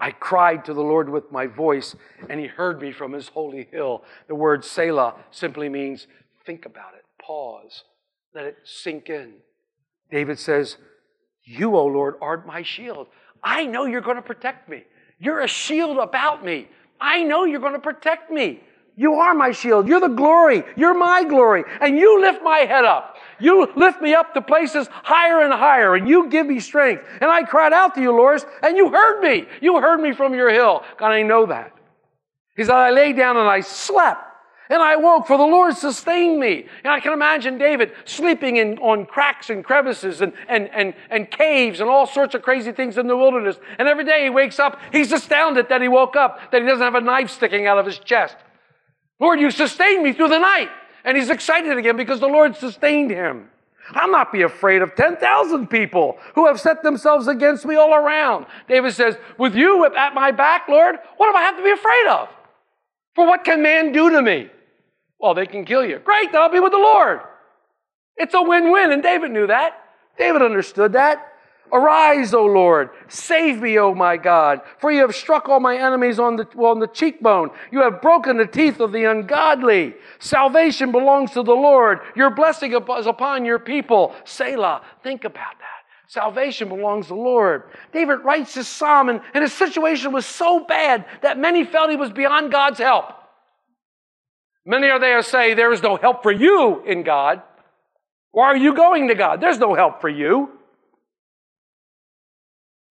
I 0.00 0.10
cried 0.12 0.64
to 0.66 0.74
the 0.74 0.82
Lord 0.82 1.08
with 1.08 1.32
my 1.32 1.46
voice, 1.46 1.94
and 2.28 2.40
he 2.40 2.46
heard 2.46 2.80
me 2.80 2.92
from 2.92 3.12
his 3.12 3.28
holy 3.28 3.68
hill. 3.70 4.04
The 4.26 4.34
word 4.34 4.64
Selah 4.64 5.14
simply 5.30 5.68
means 5.68 6.06
think 6.46 6.66
about 6.66 6.94
it, 6.94 7.04
pause, 7.20 7.84
let 8.34 8.44
it 8.44 8.56
sink 8.64 9.08
in. 9.08 9.34
David 10.10 10.38
says, 10.38 10.76
You, 11.44 11.76
O 11.76 11.86
Lord, 11.86 12.14
art 12.20 12.46
my 12.46 12.62
shield. 12.62 13.08
I 13.42 13.66
know 13.66 13.84
you're 13.84 14.00
going 14.00 14.16
to 14.16 14.22
protect 14.22 14.68
me. 14.68 14.84
You're 15.18 15.40
a 15.40 15.48
shield 15.48 15.98
about 15.98 16.44
me. 16.44 16.68
I 17.00 17.22
know 17.22 17.44
you're 17.44 17.60
going 17.60 17.72
to 17.74 17.78
protect 17.78 18.30
me. 18.30 18.60
You 18.98 19.14
are 19.14 19.32
my 19.32 19.52
shield. 19.52 19.86
You're 19.86 20.00
the 20.00 20.08
glory. 20.08 20.64
You're 20.76 20.92
my 20.92 21.22
glory. 21.22 21.62
And 21.80 21.96
you 21.96 22.20
lift 22.20 22.42
my 22.42 22.58
head 22.58 22.84
up. 22.84 23.14
You 23.38 23.72
lift 23.76 24.02
me 24.02 24.12
up 24.12 24.34
to 24.34 24.42
places 24.42 24.88
higher 24.90 25.40
and 25.42 25.52
higher, 25.52 25.94
and 25.94 26.08
you 26.08 26.28
give 26.28 26.48
me 26.48 26.58
strength. 26.58 27.04
And 27.20 27.30
I 27.30 27.44
cried 27.44 27.72
out 27.72 27.94
to 27.94 28.00
you, 28.00 28.10
Lord, 28.10 28.42
and 28.60 28.76
you 28.76 28.90
heard 28.90 29.20
me. 29.20 29.46
You 29.60 29.80
heard 29.80 30.00
me 30.00 30.12
from 30.12 30.34
your 30.34 30.50
hill. 30.50 30.82
God, 30.98 31.12
I 31.12 31.22
know 31.22 31.46
that. 31.46 31.72
He 32.56 32.64
said, 32.64 32.74
I 32.74 32.90
lay 32.90 33.12
down 33.12 33.36
and 33.36 33.48
I 33.48 33.60
slept. 33.60 34.20
And 34.68 34.82
I 34.82 34.96
woke, 34.96 35.28
for 35.28 35.38
the 35.38 35.44
Lord 35.44 35.76
sustained 35.76 36.40
me. 36.40 36.66
And 36.82 36.92
I 36.92 36.98
can 36.98 37.12
imagine 37.12 37.56
David 37.56 37.92
sleeping 38.04 38.56
in, 38.56 38.78
on 38.78 39.06
cracks 39.06 39.48
and 39.48 39.64
crevices 39.64 40.22
and, 40.22 40.32
and, 40.48 40.68
and, 40.74 40.92
and 41.08 41.30
caves 41.30 41.78
and 41.78 41.88
all 41.88 42.04
sorts 42.04 42.34
of 42.34 42.42
crazy 42.42 42.72
things 42.72 42.98
in 42.98 43.06
the 43.06 43.16
wilderness. 43.16 43.58
And 43.78 43.86
every 43.86 44.04
day 44.04 44.24
he 44.24 44.30
wakes 44.30 44.58
up, 44.58 44.80
he's 44.90 45.12
astounded 45.12 45.68
that 45.68 45.82
he 45.82 45.88
woke 45.88 46.16
up, 46.16 46.50
that 46.50 46.62
he 46.62 46.66
doesn't 46.66 46.84
have 46.84 46.96
a 46.96 47.00
knife 47.00 47.30
sticking 47.30 47.68
out 47.68 47.78
of 47.78 47.86
his 47.86 48.00
chest. 48.00 48.36
Lord, 49.20 49.40
you 49.40 49.50
sustained 49.50 50.02
me 50.02 50.12
through 50.12 50.28
the 50.28 50.38
night. 50.38 50.70
And 51.04 51.16
he's 51.16 51.30
excited 51.30 51.76
again 51.78 51.96
because 51.96 52.20
the 52.20 52.26
Lord 52.26 52.56
sustained 52.56 53.10
him. 53.10 53.48
I'll 53.92 54.10
not 54.10 54.32
be 54.32 54.42
afraid 54.42 54.82
of 54.82 54.94
10,000 54.94 55.68
people 55.68 56.18
who 56.34 56.46
have 56.46 56.60
set 56.60 56.82
themselves 56.82 57.26
against 57.26 57.64
me 57.64 57.76
all 57.76 57.94
around. 57.94 58.46
David 58.68 58.92
says, 58.92 59.16
With 59.38 59.54
you 59.54 59.86
at 59.86 60.14
my 60.14 60.30
back, 60.30 60.68
Lord, 60.68 60.96
what 61.16 61.30
do 61.30 61.36
I 61.36 61.42
have 61.42 61.56
to 61.56 61.62
be 61.62 61.70
afraid 61.70 62.06
of? 62.10 62.28
For 63.14 63.26
what 63.26 63.44
can 63.44 63.62
man 63.62 63.92
do 63.92 64.10
to 64.10 64.20
me? 64.20 64.50
Well, 65.18 65.34
they 65.34 65.46
can 65.46 65.64
kill 65.64 65.84
you. 65.84 65.98
Great, 65.98 66.30
then 66.30 66.42
I'll 66.42 66.50
be 66.50 66.60
with 66.60 66.72
the 66.72 66.78
Lord. 66.78 67.20
It's 68.16 68.34
a 68.34 68.42
win 68.42 68.70
win, 68.70 68.92
and 68.92 69.02
David 69.02 69.30
knew 69.30 69.46
that. 69.46 69.72
David 70.18 70.42
understood 70.42 70.92
that. 70.92 71.26
Arise, 71.72 72.34
O 72.34 72.44
Lord, 72.44 72.90
save 73.08 73.60
me, 73.60 73.78
O 73.78 73.94
my 73.94 74.16
God, 74.16 74.60
for 74.78 74.90
you 74.90 75.00
have 75.00 75.14
struck 75.14 75.48
all 75.48 75.60
my 75.60 75.76
enemies 75.76 76.18
on 76.18 76.36
the, 76.36 76.44
on 76.56 76.78
the 76.78 76.86
cheekbone. 76.86 77.50
You 77.70 77.82
have 77.82 78.00
broken 78.00 78.36
the 78.36 78.46
teeth 78.46 78.80
of 78.80 78.92
the 78.92 79.04
ungodly. 79.04 79.94
Salvation 80.18 80.92
belongs 80.92 81.32
to 81.32 81.42
the 81.42 81.52
Lord. 81.52 82.00
Your 82.16 82.30
blessing 82.30 82.72
is 82.72 83.06
upon 83.06 83.44
your 83.44 83.58
people. 83.58 84.14
Selah, 84.24 84.82
think 85.02 85.24
about 85.24 85.58
that. 85.58 85.78
Salvation 86.06 86.70
belongs 86.70 87.06
to 87.06 87.14
the 87.14 87.20
Lord. 87.20 87.64
David 87.92 88.24
writes 88.24 88.54
this 88.54 88.66
psalm, 88.66 89.10
and, 89.10 89.20
and 89.34 89.42
his 89.42 89.52
situation 89.52 90.10
was 90.10 90.24
so 90.24 90.64
bad 90.64 91.04
that 91.20 91.38
many 91.38 91.64
felt 91.64 91.90
he 91.90 91.96
was 91.96 92.10
beyond 92.10 92.50
God's 92.50 92.78
help. 92.78 93.12
Many 94.64 94.88
are 94.88 94.98
there 94.98 95.22
say, 95.22 95.54
There 95.54 95.72
is 95.72 95.82
no 95.82 95.96
help 95.96 96.22
for 96.22 96.32
you 96.32 96.82
in 96.84 97.02
God. 97.02 97.42
Why 98.32 98.46
are 98.46 98.56
you 98.56 98.74
going 98.74 99.08
to 99.08 99.14
God? 99.14 99.40
There's 99.40 99.58
no 99.58 99.74
help 99.74 100.00
for 100.00 100.08
you. 100.08 100.57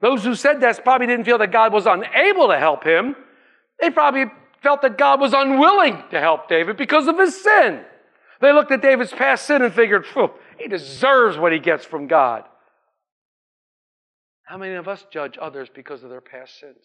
Those 0.02 0.24
who 0.24 0.36
said 0.36 0.62
that 0.62 0.84
probably 0.84 1.08
didn't 1.08 1.26
feel 1.26 1.40
that 1.40 1.52
God 1.52 1.74
was 1.74 1.86
unable 1.86 2.50
to 2.50 2.60
help 2.60 2.84
him. 2.84 3.16
They 3.80 3.90
probably 3.90 4.26
felt 4.62 4.82
that 4.82 4.98
God 4.98 5.20
was 5.20 5.34
unwilling 5.34 6.04
to 6.12 6.20
help 6.20 6.48
David 6.50 6.78
because 6.78 7.08
of 7.08 7.18
his 7.18 7.42
sin. 7.42 7.84
They 8.42 8.52
looked 8.52 8.72
at 8.72 8.82
David's 8.82 9.12
past 9.12 9.48
sin 9.48 9.62
and 9.62 9.74
figured, 9.74 10.06
he 10.60 10.68
deserves 10.68 11.38
what 11.38 11.52
he 11.52 11.60
gets 11.60 11.86
from 11.86 12.08
God. 12.08 12.44
How 14.44 14.58
many 14.58 14.76
of 14.76 14.88
us 14.88 15.06
judge 15.12 15.38
others 15.42 15.70
because 15.74 16.04
of 16.04 16.10
their 16.10 16.22
past 16.22 16.60
sins? 16.60 16.78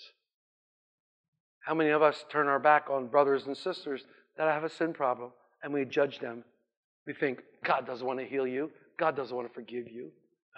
How 1.64 1.74
many 1.74 1.90
of 1.90 2.02
us 2.02 2.24
turn 2.30 2.48
our 2.48 2.58
back 2.58 2.90
on 2.90 3.06
brothers 3.06 3.46
and 3.46 3.56
sisters 3.56 4.02
that 4.36 4.48
have 4.48 4.64
a 4.64 4.68
sin 4.68 4.92
problem 4.92 5.30
and 5.62 5.72
we 5.72 5.84
judge 5.84 6.18
them? 6.18 6.44
We 7.06 7.12
think, 7.12 7.40
God 7.64 7.86
doesn't 7.86 8.06
want 8.06 8.18
to 8.18 8.24
heal 8.24 8.46
you. 8.46 8.70
God 8.98 9.16
doesn't 9.16 9.34
want 9.34 9.48
to 9.48 9.54
forgive 9.54 9.90
you. 9.90 10.10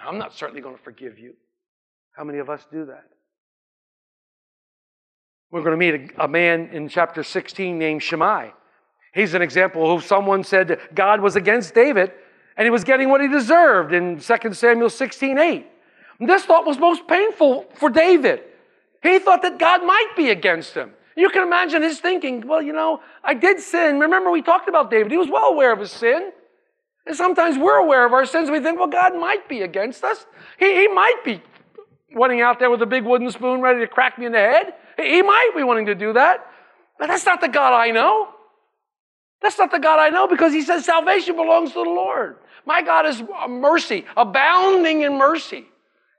I'm 0.02 0.18
not 0.18 0.32
certainly 0.32 0.62
going 0.62 0.76
to 0.76 0.82
forgive 0.82 1.18
you. 1.18 1.34
How 2.14 2.24
many 2.24 2.38
of 2.38 2.48
us 2.48 2.66
do 2.70 2.86
that? 2.86 3.04
We're 5.50 5.62
going 5.62 5.72
to 5.72 5.76
meet 5.76 6.12
a, 6.16 6.24
a 6.24 6.28
man 6.28 6.70
in 6.72 6.88
chapter 6.88 7.22
16 7.22 7.78
named 7.78 8.02
Shimei. 8.02 8.52
He's 9.12 9.34
an 9.34 9.42
example 9.42 9.94
of 9.94 10.04
someone 10.04 10.42
said 10.42 10.80
God 10.94 11.20
was 11.20 11.36
against 11.36 11.74
David 11.74 12.12
and 12.56 12.66
he 12.66 12.70
was 12.70 12.84
getting 12.84 13.08
what 13.08 13.20
he 13.20 13.28
deserved 13.28 13.92
in 13.92 14.18
2 14.20 14.54
Samuel 14.54 14.90
16 14.90 15.38
8. 15.38 15.66
This 16.20 16.44
thought 16.44 16.64
was 16.64 16.78
most 16.78 17.06
painful 17.06 17.66
for 17.74 17.90
David. 17.90 18.42
He 19.02 19.18
thought 19.18 19.42
that 19.42 19.58
God 19.58 19.84
might 19.84 20.12
be 20.16 20.30
against 20.30 20.74
him. 20.74 20.92
You 21.16 21.28
can 21.30 21.42
imagine 21.42 21.82
his 21.82 22.00
thinking, 22.00 22.46
well, 22.46 22.62
you 22.62 22.72
know, 22.72 23.00
I 23.22 23.34
did 23.34 23.60
sin. 23.60 24.00
Remember, 24.00 24.30
we 24.30 24.42
talked 24.42 24.68
about 24.68 24.90
David. 24.90 25.12
He 25.12 25.18
was 25.18 25.28
well 25.28 25.46
aware 25.46 25.72
of 25.72 25.80
his 25.80 25.92
sin. 25.92 26.32
And 27.06 27.14
sometimes 27.14 27.58
we're 27.58 27.76
aware 27.76 28.06
of 28.06 28.12
our 28.12 28.24
sins. 28.24 28.50
We 28.50 28.60
think, 28.60 28.78
well, 28.78 28.88
God 28.88 29.14
might 29.14 29.48
be 29.48 29.62
against 29.62 30.02
us. 30.02 30.26
He, 30.58 30.74
he 30.74 30.88
might 30.88 31.22
be 31.24 31.42
wanting 32.14 32.40
out 32.40 32.58
there 32.58 32.70
with 32.70 32.82
a 32.82 32.86
big 32.86 33.04
wooden 33.04 33.30
spoon 33.30 33.60
ready 33.60 33.80
to 33.80 33.86
crack 33.86 34.18
me 34.18 34.26
in 34.26 34.32
the 34.32 34.38
head. 34.38 34.74
He 34.96 35.22
might 35.22 35.50
be 35.56 35.62
wanting 35.62 35.86
to 35.86 35.94
do 35.94 36.12
that. 36.12 36.46
But 36.98 37.08
that's 37.08 37.26
not 37.26 37.40
the 37.40 37.48
God 37.48 37.72
I 37.72 37.90
know. 37.90 38.28
That's 39.42 39.58
not 39.58 39.70
the 39.70 39.78
God 39.78 39.98
I 39.98 40.08
know 40.08 40.26
because 40.26 40.52
he 40.52 40.62
says 40.62 40.84
salvation 40.84 41.36
belongs 41.36 41.70
to 41.70 41.84
the 41.84 41.90
Lord. 41.90 42.36
My 42.66 42.82
God 42.82 43.06
is 43.06 43.22
mercy, 43.48 44.06
abounding 44.16 45.02
in 45.02 45.18
mercy. 45.18 45.66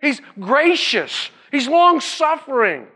He's 0.01 0.21
gracious. 0.39 1.29
He's 1.51 1.67
long 1.67 2.01
suffering. 2.01 2.87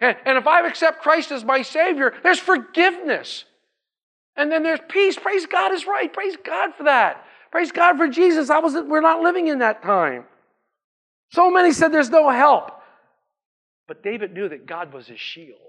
And, 0.00 0.16
and 0.24 0.38
if 0.38 0.46
I 0.46 0.66
accept 0.66 1.02
Christ 1.02 1.30
as 1.32 1.44
my 1.44 1.62
Savior, 1.62 2.14
there's 2.22 2.38
forgiveness. 2.38 3.44
And 4.36 4.50
then 4.50 4.62
there's 4.62 4.80
peace. 4.88 5.16
Praise 5.16 5.46
God 5.46 5.72
is 5.72 5.86
right. 5.86 6.12
Praise 6.12 6.36
God 6.42 6.74
for 6.74 6.84
that. 6.84 7.24
Praise 7.50 7.72
God 7.72 7.96
for 7.96 8.08
Jesus. 8.08 8.50
I 8.50 8.58
was, 8.58 8.74
we're 8.74 9.00
not 9.00 9.22
living 9.22 9.48
in 9.48 9.58
that 9.60 9.82
time. 9.82 10.24
So 11.30 11.50
many 11.50 11.72
said 11.72 11.88
there's 11.92 12.10
no 12.10 12.30
help. 12.30 12.70
But 13.88 14.02
David 14.02 14.32
knew 14.32 14.48
that 14.48 14.66
God 14.66 14.92
was 14.92 15.06
his 15.06 15.20
shield. 15.20 15.60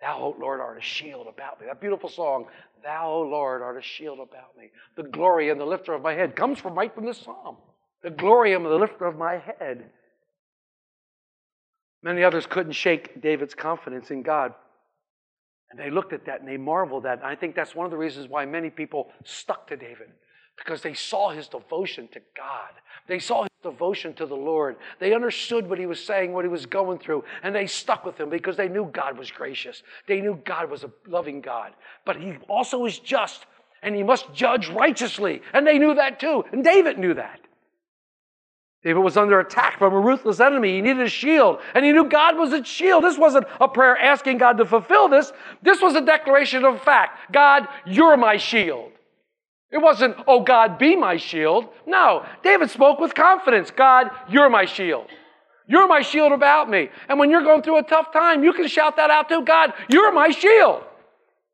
Thou, 0.00 0.18
O 0.18 0.36
Lord, 0.38 0.60
art 0.60 0.78
a 0.78 0.80
shield 0.80 1.26
about 1.26 1.60
me. 1.60 1.66
That 1.66 1.80
beautiful 1.80 2.08
song, 2.08 2.46
Thou, 2.82 3.10
O 3.10 3.22
Lord, 3.22 3.62
art 3.62 3.76
a 3.76 3.82
shield 3.82 4.18
about 4.20 4.56
me. 4.56 4.70
The 4.96 5.02
glory 5.02 5.50
and 5.50 5.60
the 5.60 5.64
lifter 5.64 5.92
of 5.92 6.02
my 6.02 6.14
head 6.14 6.36
comes 6.36 6.58
from 6.58 6.74
right 6.74 6.94
from 6.94 7.04
this 7.04 7.18
psalm. 7.18 7.56
The 8.02 8.10
glory 8.10 8.54
and 8.54 8.64
the 8.64 8.70
lifter 8.70 9.06
of 9.06 9.16
my 9.16 9.38
head. 9.38 9.90
Many 12.02 12.22
others 12.22 12.46
couldn't 12.46 12.72
shake 12.72 13.20
David's 13.20 13.54
confidence 13.54 14.12
in 14.12 14.22
God. 14.22 14.54
And 15.70 15.78
they 15.78 15.90
looked 15.90 16.12
at 16.12 16.26
that 16.26 16.40
and 16.40 16.48
they 16.48 16.56
marveled 16.56 17.04
at 17.04 17.18
it. 17.18 17.22
And 17.22 17.26
I 17.26 17.34
think 17.34 17.56
that's 17.56 17.74
one 17.74 17.84
of 17.84 17.90
the 17.90 17.98
reasons 17.98 18.28
why 18.28 18.46
many 18.46 18.70
people 18.70 19.08
stuck 19.24 19.66
to 19.68 19.76
David 19.76 20.08
because 20.58 20.82
they 20.82 20.94
saw 20.94 21.30
his 21.30 21.48
devotion 21.48 22.08
to 22.08 22.20
God. 22.36 22.70
They 23.06 23.18
saw 23.18 23.42
his 23.42 23.50
devotion 23.62 24.12
to 24.14 24.26
the 24.26 24.36
Lord. 24.36 24.76
They 24.98 25.14
understood 25.14 25.68
what 25.68 25.78
he 25.78 25.86
was 25.86 26.04
saying, 26.04 26.32
what 26.32 26.44
he 26.44 26.50
was 26.50 26.66
going 26.66 26.98
through, 26.98 27.24
and 27.42 27.54
they 27.54 27.66
stuck 27.66 28.04
with 28.04 28.18
him 28.18 28.28
because 28.28 28.56
they 28.56 28.68
knew 28.68 28.90
God 28.92 29.16
was 29.16 29.30
gracious. 29.30 29.82
They 30.06 30.20
knew 30.20 30.40
God 30.44 30.70
was 30.70 30.84
a 30.84 30.90
loving 31.06 31.40
God. 31.40 31.72
But 32.04 32.16
he 32.16 32.36
also 32.48 32.84
is 32.84 32.98
just, 32.98 33.46
and 33.82 33.94
he 33.94 34.02
must 34.02 34.32
judge 34.34 34.68
righteously. 34.68 35.42
And 35.52 35.66
they 35.66 35.78
knew 35.78 35.94
that 35.94 36.20
too. 36.20 36.44
And 36.52 36.62
David 36.62 36.98
knew 36.98 37.14
that. 37.14 37.40
David 38.84 39.00
was 39.00 39.16
under 39.16 39.40
attack 39.40 39.78
from 39.78 39.92
a 39.92 40.00
ruthless 40.00 40.38
enemy. 40.38 40.76
He 40.76 40.80
needed 40.82 41.02
a 41.02 41.08
shield, 41.08 41.60
and 41.74 41.84
he 41.84 41.92
knew 41.92 42.08
God 42.08 42.36
was 42.36 42.52
a 42.52 42.64
shield. 42.64 43.02
This 43.02 43.18
wasn't 43.18 43.46
a 43.60 43.66
prayer 43.66 43.98
asking 43.98 44.38
God 44.38 44.58
to 44.58 44.64
fulfill 44.64 45.08
this. 45.08 45.32
This 45.62 45.82
was 45.82 45.96
a 45.96 46.00
declaration 46.00 46.64
of 46.64 46.80
fact 46.82 47.32
God, 47.32 47.66
you're 47.84 48.16
my 48.16 48.36
shield. 48.36 48.92
It 49.70 49.78
wasn't, 49.78 50.16
oh 50.26 50.40
God, 50.40 50.78
be 50.78 50.96
my 50.96 51.16
shield. 51.16 51.68
No, 51.86 52.24
David 52.42 52.70
spoke 52.70 52.98
with 52.98 53.14
confidence 53.14 53.70
God, 53.70 54.10
you're 54.28 54.48
my 54.48 54.64
shield. 54.64 55.06
You're 55.66 55.86
my 55.86 56.00
shield 56.00 56.32
about 56.32 56.70
me. 56.70 56.88
And 57.08 57.18
when 57.18 57.30
you're 57.30 57.42
going 57.42 57.62
through 57.62 57.78
a 57.78 57.82
tough 57.82 58.10
time, 58.12 58.42
you 58.42 58.54
can 58.54 58.66
shout 58.66 58.96
that 58.96 59.10
out 59.10 59.28
to 59.28 59.42
God, 59.42 59.74
you're 59.90 60.12
my 60.12 60.30
shield. 60.30 60.84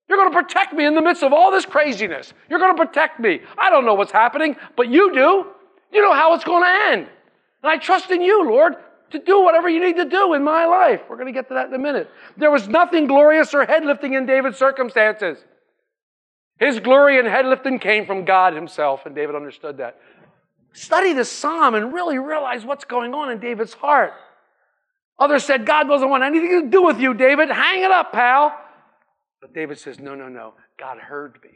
You're 0.08 0.18
going 0.18 0.30
to 0.30 0.42
protect 0.42 0.74
me 0.74 0.84
in 0.84 0.94
the 0.94 1.00
midst 1.00 1.22
of 1.22 1.32
all 1.32 1.50
this 1.50 1.64
craziness. 1.64 2.32
You're 2.50 2.58
going 2.58 2.76
to 2.76 2.86
protect 2.86 3.18
me. 3.18 3.40
I 3.56 3.70
don't 3.70 3.86
know 3.86 3.94
what's 3.94 4.12
happening, 4.12 4.54
but 4.76 4.88
you 4.88 5.12
do. 5.14 5.46
You 5.92 6.02
know 6.02 6.12
how 6.12 6.34
it's 6.34 6.44
going 6.44 6.62
to 6.62 6.92
end. 6.92 7.08
And 7.62 7.72
I 7.72 7.78
trust 7.78 8.10
in 8.10 8.20
you, 8.20 8.48
Lord, 8.48 8.74
to 9.10 9.18
do 9.18 9.42
whatever 9.42 9.68
you 9.68 9.82
need 9.82 9.96
to 9.96 10.04
do 10.04 10.34
in 10.34 10.44
my 10.44 10.66
life. 10.66 11.00
We're 11.08 11.16
going 11.16 11.32
to 11.32 11.32
get 11.32 11.48
to 11.48 11.54
that 11.54 11.68
in 11.68 11.74
a 11.74 11.78
minute. 11.78 12.10
There 12.36 12.50
was 12.50 12.68
nothing 12.68 13.06
glorious 13.06 13.54
or 13.54 13.64
head 13.64 13.84
lifting 13.84 14.12
in 14.12 14.26
David's 14.26 14.58
circumstances. 14.58 15.38
His 16.58 16.80
glory 16.80 17.18
and 17.18 17.26
head 17.26 17.46
lifting 17.46 17.78
came 17.78 18.06
from 18.06 18.24
God 18.24 18.54
himself, 18.54 19.06
and 19.06 19.14
David 19.14 19.34
understood 19.34 19.78
that. 19.78 19.98
Study 20.72 21.12
this 21.12 21.30
psalm 21.30 21.74
and 21.74 21.92
really 21.92 22.18
realize 22.18 22.64
what's 22.64 22.84
going 22.84 23.14
on 23.14 23.30
in 23.30 23.38
David's 23.38 23.74
heart. 23.74 24.12
Others 25.18 25.44
said, 25.44 25.66
God 25.66 25.84
doesn't 25.84 26.08
want 26.08 26.24
anything 26.24 26.62
to 26.62 26.68
do 26.68 26.82
with 26.82 26.98
you, 26.98 27.14
David. 27.14 27.48
Hang 27.48 27.82
it 27.82 27.90
up, 27.90 28.12
pal. 28.12 28.58
But 29.40 29.54
David 29.54 29.78
says, 29.78 30.00
No, 30.00 30.14
no, 30.14 30.28
no. 30.28 30.54
God 30.78 30.98
heard 30.98 31.38
me. 31.44 31.50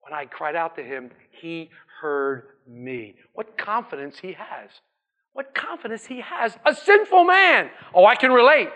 When 0.00 0.12
I 0.12 0.24
cried 0.24 0.56
out 0.56 0.74
to 0.76 0.82
him, 0.82 1.10
he 1.30 1.70
heard 2.00 2.44
me. 2.66 3.14
What 3.34 3.56
confidence 3.56 4.18
he 4.18 4.32
has. 4.32 4.70
What 5.32 5.54
confidence 5.54 6.06
he 6.06 6.20
has. 6.20 6.56
A 6.66 6.74
sinful 6.74 7.24
man. 7.24 7.70
Oh, 7.94 8.06
I 8.06 8.16
can 8.16 8.32
relate. 8.32 8.70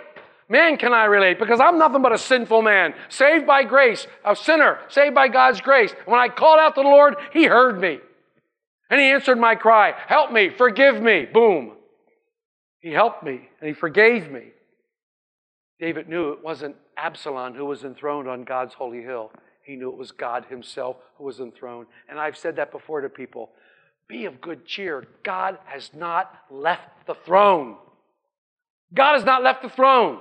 Man, 0.53 0.77
can 0.77 0.93
I 0.93 1.07
relate? 1.07 1.39
Because 1.39 1.61
I'm 1.61 1.79
nothing 1.79 2.03
but 2.03 2.13
a 2.13 2.19
sinful 2.19 2.61
man, 2.61 2.93
saved 3.09 3.47
by 3.47 3.65
grace, 3.65 4.07
a 4.23 4.37
sinner, 4.37 4.81
saved 4.91 5.15
by 5.15 5.29
God's 5.29 5.63
grace. 5.63 5.95
When 6.05 6.21
I 6.21 6.29
called 6.29 6.61
out 6.61 6.75
to 6.75 6.83
the 6.83 6.89
Lord, 6.89 7.15
He 7.33 7.45
heard 7.45 7.81
me. 7.81 8.01
And 8.91 9.01
He 9.01 9.07
answered 9.07 9.39
my 9.39 9.55
cry 9.55 9.95
Help 10.09 10.31
me, 10.31 10.51
forgive 10.51 11.01
me. 11.01 11.25
Boom. 11.25 11.73
He 12.81 12.91
helped 12.93 13.23
me 13.23 13.49
and 13.61 13.69
He 13.69 13.73
forgave 13.73 14.31
me. 14.31 14.49
David 15.81 16.11
knew 16.11 16.33
it 16.33 16.45
wasn't 16.45 16.77
Absalom 16.99 17.55
who 17.55 17.65
was 17.65 17.83
enthroned 17.83 18.29
on 18.29 18.45
God's 18.45 18.75
holy 18.75 19.01
hill. 19.01 19.33
He 19.65 19.75
knew 19.75 19.91
it 19.91 19.97
was 19.97 20.13
God 20.13 20.45
Himself 20.51 20.97
who 21.17 21.25
was 21.25 21.41
enthroned. 21.41 21.87
And 22.11 22.21
I've 22.21 22.37
said 22.37 22.57
that 22.57 22.73
before 22.73 23.01
to 23.01 23.09
people. 23.09 23.53
Be 24.07 24.27
of 24.27 24.43
good 24.43 24.67
cheer. 24.67 25.07
God 25.23 25.57
has 25.65 25.93
not 25.95 26.31
left 26.51 27.07
the 27.07 27.15
throne. 27.15 27.79
God 28.93 29.15
has 29.15 29.25
not 29.25 29.43
left 29.43 29.63
the 29.63 29.71
throne. 29.71 30.19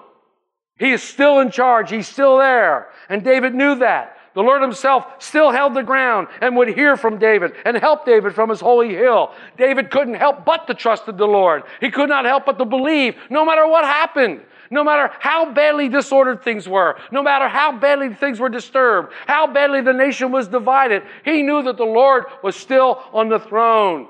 He 0.81 0.93
is 0.93 1.03
still 1.03 1.41
in 1.41 1.51
charge. 1.51 1.91
He's 1.91 2.07
still 2.07 2.39
there. 2.39 2.87
And 3.07 3.23
David 3.23 3.53
knew 3.53 3.75
that. 3.75 4.17
The 4.33 4.41
Lord 4.41 4.63
himself 4.63 5.05
still 5.19 5.51
held 5.51 5.75
the 5.75 5.83
ground 5.83 6.27
and 6.41 6.55
would 6.57 6.69
hear 6.69 6.97
from 6.97 7.19
David 7.19 7.53
and 7.65 7.77
help 7.77 8.03
David 8.03 8.33
from 8.33 8.49
his 8.49 8.59
holy 8.59 8.95
hill. 8.95 9.31
David 9.57 9.91
couldn't 9.91 10.15
help 10.15 10.43
but 10.43 10.65
to 10.65 10.73
trust 10.73 11.07
in 11.07 11.17
the 11.17 11.27
Lord. 11.27 11.61
He 11.81 11.91
could 11.91 12.09
not 12.09 12.25
help 12.25 12.47
but 12.47 12.57
to 12.57 12.65
believe 12.65 13.13
no 13.29 13.45
matter 13.45 13.67
what 13.67 13.83
happened. 13.83 14.41
No 14.71 14.83
matter 14.83 15.11
how 15.19 15.53
badly 15.53 15.87
disordered 15.87 16.43
things 16.43 16.67
were, 16.67 16.97
no 17.11 17.21
matter 17.21 17.47
how 17.47 17.77
badly 17.77 18.15
things 18.15 18.39
were 18.39 18.49
disturbed, 18.49 19.13
how 19.27 19.45
badly 19.45 19.81
the 19.81 19.93
nation 19.93 20.31
was 20.31 20.47
divided, 20.47 21.03
he 21.23 21.43
knew 21.43 21.61
that 21.61 21.77
the 21.77 21.83
Lord 21.83 22.23
was 22.41 22.55
still 22.55 23.03
on 23.13 23.29
the 23.29 23.39
throne. 23.39 24.07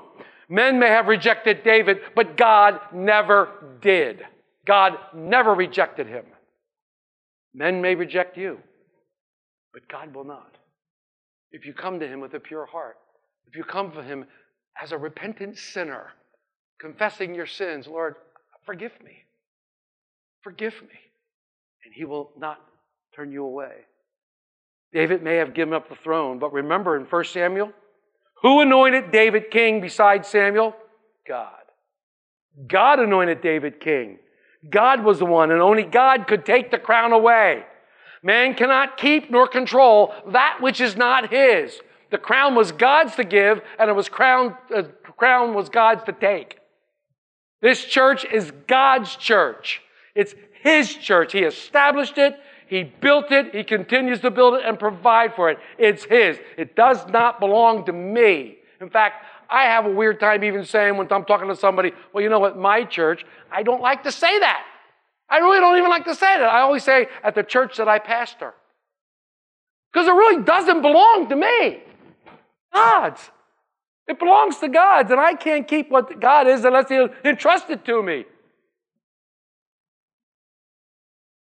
Men 0.48 0.78
may 0.78 0.88
have 0.88 1.08
rejected 1.08 1.64
David, 1.64 2.00
but 2.14 2.38
God 2.38 2.80
never 2.94 3.76
did. 3.82 4.24
God 4.64 4.96
never 5.12 5.52
rejected 5.52 6.06
him. 6.06 6.24
Men 7.54 7.82
may 7.82 7.94
reject 7.94 8.36
you, 8.36 8.58
but 9.72 9.88
God 9.88 10.14
will 10.14 10.24
not. 10.24 10.56
If 11.50 11.66
you 11.66 11.74
come 11.74 12.00
to 12.00 12.08
him 12.08 12.20
with 12.20 12.34
a 12.34 12.40
pure 12.40 12.66
heart, 12.66 12.96
if 13.46 13.56
you 13.56 13.64
come 13.64 13.92
to 13.92 14.02
him 14.02 14.24
as 14.82 14.92
a 14.92 14.98
repentant 14.98 15.58
sinner, 15.58 16.12
confessing 16.80 17.34
your 17.34 17.46
sins, 17.46 17.86
Lord, 17.86 18.14
forgive 18.64 18.92
me. 19.04 19.24
Forgive 20.42 20.74
me. 20.82 20.98
And 21.84 21.92
he 21.94 22.04
will 22.04 22.30
not 22.38 22.58
turn 23.14 23.32
you 23.32 23.44
away. 23.44 23.72
David 24.92 25.22
may 25.22 25.36
have 25.36 25.54
given 25.54 25.74
up 25.74 25.88
the 25.88 25.96
throne, 25.96 26.38
but 26.38 26.52
remember 26.52 26.96
in 26.96 27.04
1 27.04 27.24
Samuel, 27.24 27.72
who 28.42 28.60
anointed 28.60 29.10
David 29.12 29.50
king 29.50 29.80
besides 29.80 30.28
Samuel? 30.28 30.74
God. 31.26 31.52
God 32.66 32.98
anointed 32.98 33.40
David 33.40 33.80
king. 33.80 34.18
God 34.68 35.04
was 35.04 35.18
the 35.18 35.26
one, 35.26 35.50
and 35.50 35.60
only 35.60 35.82
God 35.82 36.26
could 36.26 36.46
take 36.46 36.70
the 36.70 36.78
crown 36.78 37.12
away. 37.12 37.64
Man 38.22 38.54
cannot 38.54 38.96
keep 38.96 39.30
nor 39.30 39.48
control 39.48 40.14
that 40.28 40.58
which 40.60 40.80
is 40.80 40.96
not 40.96 41.32
his. 41.32 41.80
The 42.10 42.18
crown 42.18 42.54
was 42.54 42.72
God's 42.72 43.16
to 43.16 43.24
give, 43.24 43.60
and 43.78 43.90
it 43.90 43.94
was 43.94 44.08
crown, 44.08 44.56
uh, 44.74 44.82
crown 45.16 45.54
was 45.54 45.68
God's 45.68 46.04
to 46.04 46.12
take. 46.12 46.58
This 47.62 47.84
church 47.84 48.24
is 48.24 48.52
God's 48.66 49.16
church. 49.16 49.80
It's 50.14 50.34
His 50.62 50.94
church. 50.94 51.32
He 51.32 51.40
established 51.40 52.18
it. 52.18 52.36
He 52.66 52.84
built 52.84 53.30
it. 53.30 53.54
He 53.54 53.64
continues 53.64 54.20
to 54.20 54.30
build 54.30 54.54
it 54.54 54.64
and 54.64 54.78
provide 54.78 55.34
for 55.34 55.50
it. 55.50 55.58
It's 55.78 56.04
His. 56.04 56.38
It 56.58 56.76
does 56.76 57.06
not 57.08 57.40
belong 57.40 57.86
to 57.86 57.92
me. 57.92 58.56
In 58.80 58.90
fact, 58.90 59.24
I 59.52 59.64
have 59.64 59.84
a 59.84 59.90
weird 59.90 60.18
time 60.18 60.42
even 60.44 60.64
saying 60.64 60.96
when 60.96 61.12
I'm 61.12 61.24
talking 61.24 61.48
to 61.48 61.56
somebody, 61.56 61.92
well, 62.12 62.22
you 62.22 62.30
know 62.30 62.38
what, 62.38 62.56
my 62.56 62.84
church, 62.84 63.24
I 63.50 63.62
don't 63.62 63.82
like 63.82 64.04
to 64.04 64.12
say 64.12 64.38
that. 64.38 64.64
I 65.28 65.38
really 65.38 65.60
don't 65.60 65.76
even 65.76 65.90
like 65.90 66.04
to 66.06 66.14
say 66.14 66.38
that. 66.38 66.48
I 66.48 66.60
always 66.60 66.82
say 66.82 67.08
at 67.22 67.34
the 67.34 67.42
church 67.42 67.76
that 67.76 67.88
I 67.88 67.98
pastor. 67.98 68.54
Because 69.92 70.08
it 70.08 70.12
really 70.12 70.42
doesn't 70.42 70.80
belong 70.80 71.28
to 71.28 71.36
me. 71.36 71.82
God's. 72.72 73.30
It 74.08 74.18
belongs 74.18 74.58
to 74.58 74.68
God's, 74.68 75.10
and 75.10 75.20
I 75.20 75.34
can't 75.34 75.68
keep 75.68 75.90
what 75.90 76.18
God 76.18 76.48
is 76.48 76.64
unless 76.64 76.88
He 76.88 77.06
entrusts 77.24 77.70
it 77.70 77.84
to 77.84 78.02
me. 78.02 78.24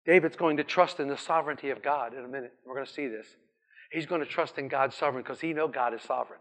David's 0.05 0.37
going 0.37 0.59
to 0.59 0.65
trust 0.65 1.01
in 1.01 1.09
the 1.09 1.17
sovereignty 1.17 1.71
of 1.71 1.83
God 1.83 2.13
in 2.13 2.25
a 2.25 2.29
minute. 2.29 2.53
We're 2.67 2.75
going 2.75 2.87
to 2.87 2.93
see 2.93 3.07
this. 3.07 3.27
He's 3.91 4.07
going 4.07 4.21
to 4.21 4.27
trust 4.27 4.59
in 4.59 4.69
God's 4.69 4.97
sovereignty 4.97 5.23
because 5.23 5.41
he 5.41 5.53
knows 5.53 5.71
God 5.73 5.95
is 5.95 6.03
sovereign. 6.03 6.41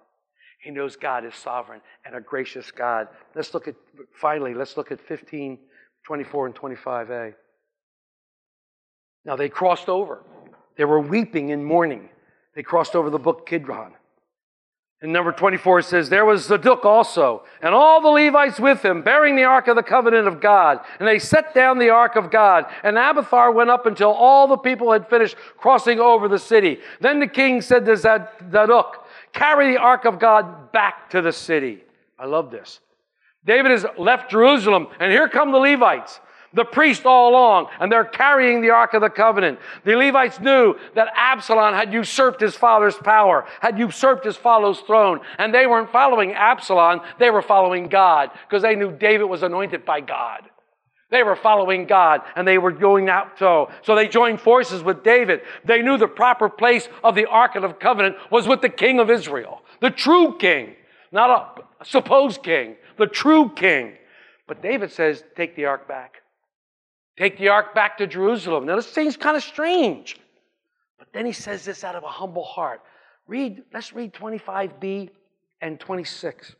He 0.63 0.71
knows 0.71 0.95
God 0.95 1.25
is 1.25 1.35
sovereign 1.35 1.81
and 2.05 2.15
a 2.15 2.21
gracious 2.21 2.71
God. 2.71 3.09
Let's 3.35 3.53
look 3.53 3.67
at, 3.67 3.75
finally, 4.13 4.53
let's 4.53 4.77
look 4.77 4.93
at 4.93 5.01
15, 5.01 5.59
24, 6.05 6.45
and 6.45 6.55
25a. 6.55 7.33
Now 9.25 9.35
they 9.35 9.49
crossed 9.49 9.89
over. 9.89 10.23
They 10.77 10.85
were 10.85 11.01
weeping 11.01 11.51
and 11.51 11.65
mourning. 11.65 12.09
They 12.55 12.63
crossed 12.63 12.95
over 12.95 13.09
the 13.09 13.19
brook 13.19 13.45
Kidron. 13.45 13.93
And 15.01 15.11
number 15.11 15.33
24 15.33 15.81
says, 15.81 16.07
There 16.07 16.23
was 16.23 16.45
Zadok 16.45 16.85
also, 16.85 17.43
and 17.61 17.75
all 17.75 17.99
the 17.99 18.07
Levites 18.07 18.57
with 18.57 18.85
him, 18.85 19.01
bearing 19.01 19.35
the 19.35 19.43
ark 19.43 19.67
of 19.67 19.75
the 19.75 19.83
covenant 19.83 20.29
of 20.29 20.39
God. 20.39 20.79
And 20.97 21.05
they 21.05 21.19
set 21.19 21.53
down 21.53 21.77
the 21.77 21.89
ark 21.89 22.15
of 22.15 22.31
God. 22.31 22.67
And 22.83 22.97
Abiathar 22.97 23.51
went 23.51 23.69
up 23.69 23.85
until 23.85 24.11
all 24.11 24.47
the 24.47 24.55
people 24.55 24.93
had 24.93 25.09
finished 25.09 25.35
crossing 25.57 25.99
over 25.99 26.29
the 26.29 26.39
city. 26.39 26.79
Then 27.01 27.19
the 27.19 27.27
king 27.27 27.59
said 27.59 27.85
to 27.85 27.97
Zadok, 27.97 29.02
Carry 29.33 29.73
the 29.73 29.79
ark 29.79 30.05
of 30.05 30.19
God 30.19 30.71
back 30.71 31.09
to 31.09 31.21
the 31.21 31.31
city. 31.33 31.83
I 32.17 32.25
love 32.25 32.51
this. 32.51 32.79
David 33.45 33.71
has 33.71 33.85
left 33.97 34.31
Jerusalem, 34.31 34.87
and 34.99 35.11
here 35.11 35.27
come 35.27 35.51
the 35.51 35.57
Levites 35.57 36.19
the 36.53 36.63
priest 36.63 37.05
all 37.05 37.31
along, 37.31 37.67
and 37.79 37.91
they're 37.91 38.05
carrying 38.05 38.61
the 38.61 38.69
Ark 38.69 38.93
of 38.93 39.01
the 39.01 39.09
Covenant. 39.09 39.59
The 39.85 39.95
Levites 39.95 40.39
knew 40.39 40.75
that 40.95 41.11
Absalom 41.15 41.73
had 41.73 41.91
usurped 41.91 42.39
his 42.39 42.55
father's 42.55 42.95
power, 42.95 43.45
had 43.59 43.79
usurped 43.79 44.25
his 44.25 44.37
father's 44.37 44.79
throne, 44.81 45.21
and 45.37 45.53
they 45.53 45.65
weren't 45.65 45.91
following 45.91 46.33
Absalom, 46.33 47.01
they 47.19 47.29
were 47.29 47.41
following 47.41 47.87
God, 47.87 48.31
because 48.47 48.61
they 48.61 48.75
knew 48.75 48.91
David 48.91 49.25
was 49.25 49.43
anointed 49.43 49.83
by 49.83 50.01
God. 50.01 50.49
They 51.13 51.21
were 51.21 51.35
following 51.35 51.85
God 51.85 52.21
and 52.35 52.47
they 52.47 52.57
were 52.57 52.71
going 52.71 53.07
out 53.07 53.37
so. 53.37 53.69
So 53.83 53.93
they 53.93 54.07
joined 54.07 54.41
forces 54.41 54.81
with 54.81 55.03
David. 55.03 55.41
They 55.63 55.83
knew 55.83 55.95
the 55.95 56.07
proper 56.07 56.49
place 56.49 56.89
of 57.03 57.13
the 57.13 57.27
Ark 57.27 57.53
of 57.55 57.61
the 57.61 57.71
Covenant 57.71 58.15
was 58.31 58.47
with 58.47 58.61
the 58.61 58.69
King 58.69 58.99
of 58.99 59.11
Israel, 59.11 59.61
the 59.79 59.91
true 59.91 60.39
king, 60.39 60.75
not 61.11 61.61
a 61.79 61.85
supposed 61.85 62.41
king, 62.41 62.77
the 62.97 63.05
true 63.05 63.51
king. 63.55 63.93
But 64.47 64.63
David 64.63 64.91
says, 64.91 65.23
Take 65.35 65.55
the 65.55 65.65
ark 65.65 65.87
back. 65.87 66.15
Take 67.15 67.37
the 67.37 67.49
ark 67.49 67.75
back 67.75 67.99
to 67.99 68.07
Jerusalem. 68.07 68.65
Now, 68.65 68.75
this 68.75 68.91
seems 68.91 69.15
kind 69.15 69.37
of 69.37 69.43
strange. 69.43 70.17
But 70.97 71.09
then 71.13 71.27
he 71.27 71.31
says 71.31 71.63
this 71.63 71.83
out 71.83 71.93
of 71.93 72.03
a 72.03 72.07
humble 72.07 72.43
heart. 72.43 72.81
Read, 73.27 73.61
let's 73.71 73.93
read 73.93 74.13
25b 74.13 75.11
and 75.61 75.79
26. 75.79 76.55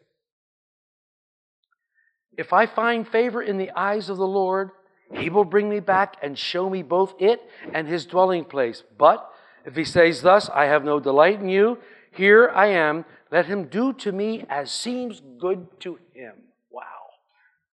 If 2.38 2.54
I 2.54 2.65
find 2.65 3.08
favor 3.08 3.41
in 3.41 3.58
the 3.58 3.72
eyes 3.76 4.10
of 4.10 4.17
the 4.17 4.28
Lord, 4.28 4.72
he 5.13 5.30
will 5.30 5.46
bring 5.46 5.69
me 5.69 5.80
back 5.80 6.17
and 6.22 6.38
show 6.38 6.69
me 6.69 6.82
both 6.82 7.13
it 7.19 7.41
and 7.74 7.88
his 7.88 8.06
dwelling 8.06 8.46
place. 8.46 8.84
But 8.98 9.30
if 9.65 9.76
he 9.76 9.84
says 9.86 10.22
thus, 10.22 10.50
I 10.50 10.65
have 10.65 10.84
no 10.84 11.00
delight 11.00 11.39
in 11.39 11.50
you, 11.50 11.78
here 12.12 12.52
I 12.54 12.67
am, 12.67 13.06
let 13.32 13.46
him 13.46 13.65
do 13.65 13.93
to 13.93 14.12
me 14.12 14.46
as 14.50 14.72
seems 14.72 15.22
good 15.39 15.67
to 15.82 16.00
him. 16.13 16.34
Wow. 16.72 16.84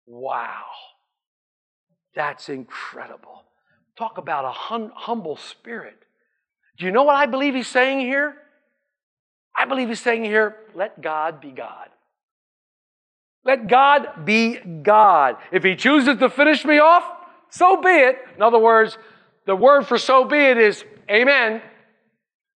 Wow. 0.06 0.64
That's 2.14 2.48
incredible. 2.48 3.44
Talk 3.96 4.18
about 4.18 4.44
a 4.44 4.52
hum- 4.52 4.92
humble 4.94 5.36
spirit. 5.36 5.98
Do 6.78 6.84
you 6.84 6.92
know 6.92 7.02
what 7.02 7.16
I 7.16 7.26
believe 7.26 7.54
he's 7.54 7.68
saying 7.68 8.00
here? 8.00 8.36
I 9.56 9.64
believe 9.64 9.88
he's 9.88 10.00
saying 10.00 10.24
here, 10.24 10.56
let 10.74 11.00
God 11.00 11.40
be 11.40 11.50
God. 11.50 11.88
Let 13.48 13.66
God 13.66 14.26
be 14.26 14.58
God. 14.58 15.38
If 15.50 15.64
he 15.64 15.74
chooses 15.74 16.18
to 16.18 16.28
finish 16.28 16.66
me 16.66 16.80
off, 16.80 17.02
so 17.48 17.80
be 17.80 17.88
it. 17.88 18.18
In 18.36 18.42
other 18.42 18.58
words, 18.58 18.98
the 19.46 19.56
word 19.56 19.86
for 19.86 19.96
so 19.96 20.26
be 20.26 20.36
it 20.36 20.58
is 20.58 20.84
amen. 21.10 21.62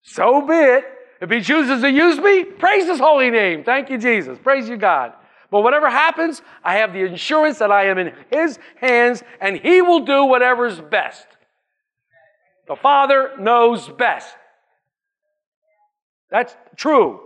So 0.02 0.46
be 0.46 0.52
it. 0.52 0.84
If 1.22 1.30
he 1.30 1.40
chooses 1.40 1.80
to 1.80 1.90
use 1.90 2.18
me, 2.18 2.44
praise 2.44 2.86
his 2.88 2.98
holy 2.98 3.30
name. 3.30 3.64
Thank 3.64 3.88
you, 3.88 3.96
Jesus. 3.96 4.38
Praise 4.38 4.68
you, 4.68 4.76
God. 4.76 5.14
But 5.50 5.62
whatever 5.62 5.88
happens, 5.88 6.42
I 6.62 6.74
have 6.74 6.92
the 6.92 7.04
assurance 7.04 7.60
that 7.60 7.72
I 7.72 7.86
am 7.86 7.96
in 7.96 8.12
His 8.30 8.58
hands 8.76 9.22
and 9.40 9.56
He 9.56 9.80
will 9.80 10.00
do 10.00 10.24
whatever's 10.24 10.78
best. 10.78 11.26
The 12.68 12.76
Father 12.76 13.30
knows 13.38 13.88
best. 13.88 14.28
That's 16.30 16.54
true. 16.76 17.20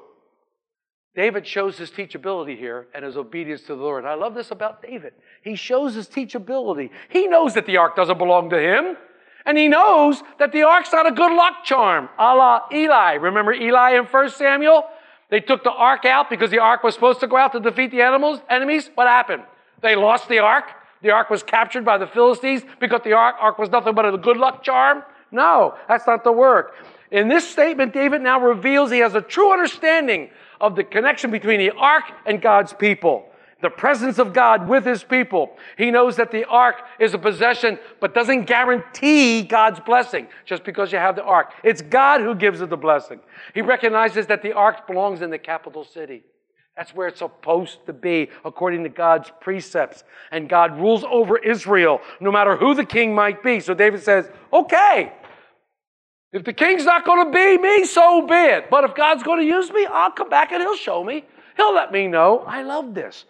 David 1.17 1.47
shows 1.47 1.79
his 1.79 1.91
teachability 1.91 2.59
here 2.59 2.89
and 2.95 3.03
his 3.03 3.17
obedience 3.17 3.63
to 3.63 3.69
the 3.69 3.83
Lord. 3.83 4.05
I 4.05 4.15
love 4.15 4.35
this 4.35 4.51
about 4.51 4.83
David. 4.83 5.15
He 5.43 5.57
shows 5.57 5.95
his 5.95 6.07
teachability. 6.09 6.91
He 7.09 7.27
knows 7.27 7.55
that 7.55 7.65
the 7.65 7.79
ark 7.79 7.97
doesn't 7.97 8.19
belong 8.19 8.51
to 8.51 8.61
him. 8.61 8.99
And 9.47 9.57
he 9.57 9.67
knows 9.67 10.23
that 10.39 10.53
the 10.53 10.65
ark's 10.65 10.93
not 10.93 11.07
a 11.07 11.13
good 11.13 11.35
luck 11.35 11.65
charm, 11.65 12.11
a 12.19 12.35
la 12.35 12.63
Eli. 12.71 13.15
Remember 13.15 13.55
Eli 13.55 13.97
in 13.97 14.05
1 14.05 14.31
Samuel? 14.31 14.85
They 15.31 15.41
took 15.41 15.65
the 15.65 15.73
ark 15.73 16.05
out 16.05 16.29
because 16.29 16.51
the 16.51 16.59
ark 16.59 16.83
was 16.83 16.95
supposed 16.95 17.21
to 17.21 17.27
go 17.27 17.37
out 17.37 17.53
to 17.53 17.61
defeat 17.61 17.93
the 17.93 18.03
animals, 18.03 18.41
enemies. 18.51 18.91
What 18.95 19.07
happened? 19.07 19.45
They 19.81 19.97
lost 19.97 20.29
the 20.29 20.41
ark. 20.41 20.65
The 21.01 21.13
ark 21.13 21.31
was 21.31 21.43
captured 21.43 21.85
by 21.85 21.97
the 21.97 22.07
Philistines 22.07 22.63
because 22.79 23.01
the 23.05 23.15
ark, 23.15 23.37
ark 23.41 23.59
was 23.59 23.71
nothing 23.71 23.95
but 23.95 24.13
a 24.13 24.19
good 24.19 24.37
luck 24.37 24.63
charm. 24.63 25.03
No, 25.31 25.77
that's 25.89 26.07
not 26.07 26.25
the 26.25 26.33
work. 26.33 26.75
In 27.11 27.29
this 27.29 27.49
statement, 27.49 27.95
David 27.95 28.21
now 28.21 28.41
reveals 28.41 28.91
he 28.91 28.99
has 28.99 29.15
a 29.15 29.21
true 29.23 29.53
understanding 29.53 30.31
of 30.61 30.77
the 30.77 30.85
connection 30.85 31.31
between 31.31 31.59
the 31.59 31.71
ark 31.71 32.05
and 32.25 32.41
God's 32.41 32.73
people 32.73 33.27
the 33.63 33.71
presence 33.71 34.19
of 34.19 34.33
God 34.33 34.69
with 34.69 34.85
his 34.85 35.03
people. 35.03 35.57
He 35.79 35.91
knows 35.91 36.17
that 36.17 36.31
the 36.31 36.45
ark 36.45 36.77
is 37.01 37.15
a 37.15 37.19
possession, 37.19 37.79
but 38.01 38.15
doesn't 38.15 38.45
guarantee 38.45 39.43
God's 39.43 39.81
blessing 39.81 40.29
just 40.45 40.63
because 40.63 40.93
you 40.93 40.99
have 40.99 41.17
the 41.17 41.25
ark. 41.25 41.53
It's 41.65 41.81
God 41.81 42.21
who 42.21 42.35
gives 42.35 42.61
it 42.61 42.69
the 42.69 42.77
blessing. 42.77 43.21
He 43.55 43.63
recognizes 43.63 44.27
that 44.27 44.43
the 44.43 44.53
ark 44.53 44.87
belongs 44.87 45.23
in 45.23 45.31
the 45.31 45.39
capital 45.39 45.85
city. 45.85 46.23
That's 46.77 46.95
where 46.95 47.09
it's 47.09 47.21
supposed 47.21 47.87
to 47.87 47.95
be 47.95 48.29
according 48.45 48.83
to 48.83 48.91
God's 48.91 49.33
precepts. 49.41 50.05
And 50.31 50.47
God 50.47 50.79
rules 50.79 51.05
over 51.05 51.39
Israel 51.39 52.03
no 52.21 52.31
matter 52.31 52.57
who 52.57 52.75
the 52.75 52.85
king 52.85 53.15
might 53.15 53.43
be. 53.43 53.61
So 53.61 53.73
David 53.73 54.03
says, 54.03 54.29
okay, 54.53 55.13
If 56.33 56.45
the 56.45 56.53
king's 56.53 56.85
not 56.85 57.05
going 57.05 57.27
to 57.27 57.33
be 57.33 57.59
me, 57.59 57.85
so 57.85 58.27
be 58.27 58.35
it. 58.35 58.71
But 58.71 58.85
if 58.85 58.95
God's 58.95 59.23
going 59.23 59.41
to 59.41 59.47
use 59.47 59.71
me, 59.71 59.87
I'll 59.87 60.11
come 60.11 60.29
back 60.29 60.53
and 60.53 60.61
he'll 60.61 60.77
show 60.77 61.03
me. 61.03 61.25
He'll 61.57 61.75
let 61.75 61.93
me 61.93 62.09
know. 62.09 62.45
I 62.47 62.63
love 62.63 62.95
this. 62.95 63.25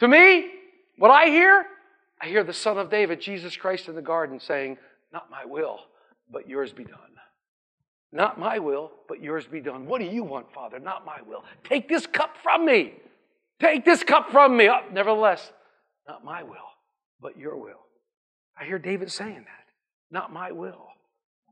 To 0.00 0.08
me, 0.08 0.50
what 0.96 1.10
I 1.10 1.26
hear, 1.26 1.66
I 2.20 2.26
hear 2.26 2.44
the 2.44 2.52
Son 2.52 2.78
of 2.78 2.90
David, 2.90 3.20
Jesus 3.20 3.56
Christ, 3.56 3.88
in 3.88 3.94
the 3.94 4.02
garden 4.02 4.40
saying, 4.40 4.78
Not 5.12 5.30
my 5.30 5.44
will, 5.44 5.80
but 6.30 6.48
yours 6.48 6.72
be 6.72 6.84
done. 6.84 6.98
Not 8.14 8.38
my 8.38 8.60
will, 8.60 8.92
but 9.08 9.20
yours 9.20 9.44
be 9.44 9.60
done. 9.60 9.86
What 9.86 10.00
do 10.00 10.06
you 10.06 10.22
want, 10.22 10.52
Father? 10.54 10.78
Not 10.78 11.04
my 11.04 11.18
will. 11.26 11.42
Take 11.64 11.88
this 11.88 12.06
cup 12.06 12.36
from 12.44 12.64
me. 12.64 12.94
Take 13.60 13.84
this 13.84 14.04
cup 14.04 14.30
from 14.30 14.56
me. 14.56 14.70
Oh, 14.70 14.82
nevertheless, 14.92 15.52
not 16.06 16.24
my 16.24 16.44
will, 16.44 16.70
but 17.20 17.36
your 17.36 17.56
will. 17.56 17.80
I 18.58 18.66
hear 18.66 18.78
David 18.78 19.10
saying 19.10 19.34
that. 19.34 19.64
Not 20.12 20.32
my 20.32 20.52
will. 20.52 20.86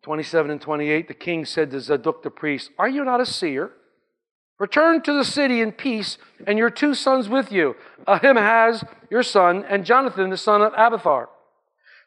27 0.03 0.51
and 0.51 0.61
28, 0.61 1.09
the 1.09 1.15
king 1.15 1.45
said 1.45 1.71
to 1.71 1.81
Zadok 1.81 2.23
the 2.23 2.31
priest, 2.31 2.71
Are 2.79 2.89
you 2.89 3.05
not 3.05 3.21
a 3.21 3.27
seer? 3.27 3.71
Return 4.59 5.01
to 5.03 5.13
the 5.13 5.25
city 5.25 5.61
in 5.61 5.73
peace, 5.73 6.19
and 6.47 6.59
your 6.59 6.71
two 6.71 6.95
sons 6.95 7.29
with 7.29 7.51
you, 7.51 7.75
Ahimaaz, 8.07 8.85
your 9.11 9.23
son, 9.23 9.65
and 9.69 9.85
Jonathan, 9.85 10.31
the 10.31 10.37
son 10.37 10.63
of 10.63 10.73
Abiathar. 10.75 11.29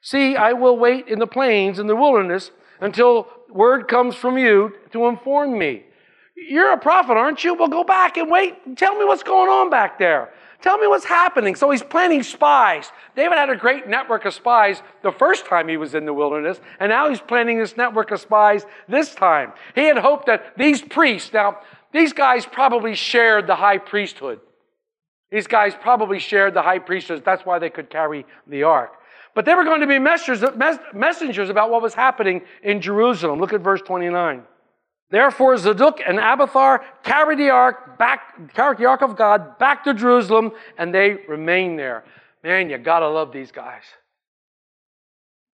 See, 0.01 0.35
I 0.35 0.53
will 0.53 0.77
wait 0.77 1.07
in 1.07 1.19
the 1.19 1.27
plains 1.27 1.79
in 1.79 1.87
the 1.87 1.95
wilderness 1.95 2.51
until 2.79 3.27
word 3.49 3.87
comes 3.87 4.15
from 4.15 4.37
you 4.37 4.73
to 4.91 5.07
inform 5.07 5.57
me. 5.57 5.83
You're 6.35 6.73
a 6.73 6.77
prophet, 6.77 7.17
aren't 7.17 7.43
you? 7.43 7.55
Well, 7.55 7.69
go 7.69 7.83
back 7.83 8.17
and 8.17 8.29
wait. 8.29 8.55
And 8.65 8.77
tell 8.77 8.97
me 8.97 9.05
what's 9.05 9.23
going 9.23 9.49
on 9.49 9.69
back 9.69 9.97
there. 9.97 10.31
Tell 10.61 10.77
me 10.77 10.87
what's 10.87 11.05
happening. 11.05 11.55
So 11.55 11.69
he's 11.69 11.83
planning 11.83 12.23
spies. 12.23 12.91
David 13.15 13.37
had 13.37 13.49
a 13.49 13.55
great 13.55 13.87
network 13.87 14.25
of 14.25 14.33
spies 14.33 14.81
the 15.03 15.11
first 15.11 15.45
time 15.45 15.67
he 15.67 15.77
was 15.77 15.93
in 15.93 16.05
the 16.05 16.13
wilderness, 16.13 16.59
and 16.79 16.89
now 16.89 17.09
he's 17.09 17.19
planning 17.19 17.59
this 17.59 17.77
network 17.77 18.11
of 18.11 18.19
spies 18.19 18.65
this 18.87 19.13
time. 19.13 19.53
He 19.75 19.85
had 19.85 19.97
hoped 19.97 20.25
that 20.25 20.57
these 20.57 20.81
priests, 20.81 21.31
now, 21.33 21.59
these 21.93 22.13
guys 22.13 22.45
probably 22.45 22.95
shared 22.95 23.47
the 23.47 23.55
high 23.55 23.77
priesthood. 23.77 24.39
These 25.31 25.47
guys 25.47 25.73
probably 25.79 26.19
shared 26.19 26.53
the 26.53 26.61
high 26.61 26.79
priesthood. 26.79 27.23
That's 27.25 27.45
why 27.45 27.59
they 27.59 27.69
could 27.69 27.89
carry 27.89 28.25
the 28.47 28.63
ark. 28.63 28.93
But 29.33 29.45
they 29.45 29.53
were 29.53 29.65
going 29.65 29.81
to 29.81 29.87
be 29.87 29.99
messengers 29.99 31.49
about 31.49 31.69
what 31.69 31.81
was 31.81 31.93
happening 31.93 32.41
in 32.63 32.79
Jerusalem. 32.79 33.39
Look 33.39 33.53
at 33.53 33.61
verse 33.61 33.81
29. 33.81 34.43
Therefore, 35.11 35.57
Zadok 35.57 35.99
and 36.05 36.19
Abiathar 36.19 36.83
carried 37.03 37.39
the 37.39 37.49
ark 37.49 37.97
back, 37.97 38.53
carried 38.53 38.79
the 38.79 38.85
ark 38.85 39.01
of 39.01 39.15
God 39.15 39.59
back 39.59 39.83
to 39.83 39.93
Jerusalem, 39.93 40.51
and 40.77 40.93
they 40.93 41.17
remained 41.27 41.77
there. 41.77 42.05
Man, 42.43 42.69
you 42.69 42.77
gotta 42.77 43.07
love 43.07 43.31
these 43.31 43.51
guys. 43.51 43.83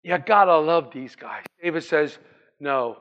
You 0.03 0.17
gotta 0.17 0.57
love 0.57 0.91
these 0.93 1.15
guys. 1.15 1.43
David 1.61 1.83
says, 1.83 2.17
No, 2.59 2.97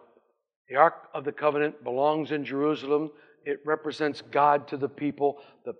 the 0.69 0.77
ark 0.77 1.09
of 1.15 1.25
the 1.25 1.33
covenant 1.33 1.83
belongs 1.83 2.33
in 2.33 2.45
Jerusalem. 2.45 3.11
It 3.45 3.61
represents 3.65 4.23
God 4.31 4.69
to 4.69 4.77
the 4.77 4.89
people. 4.89 5.39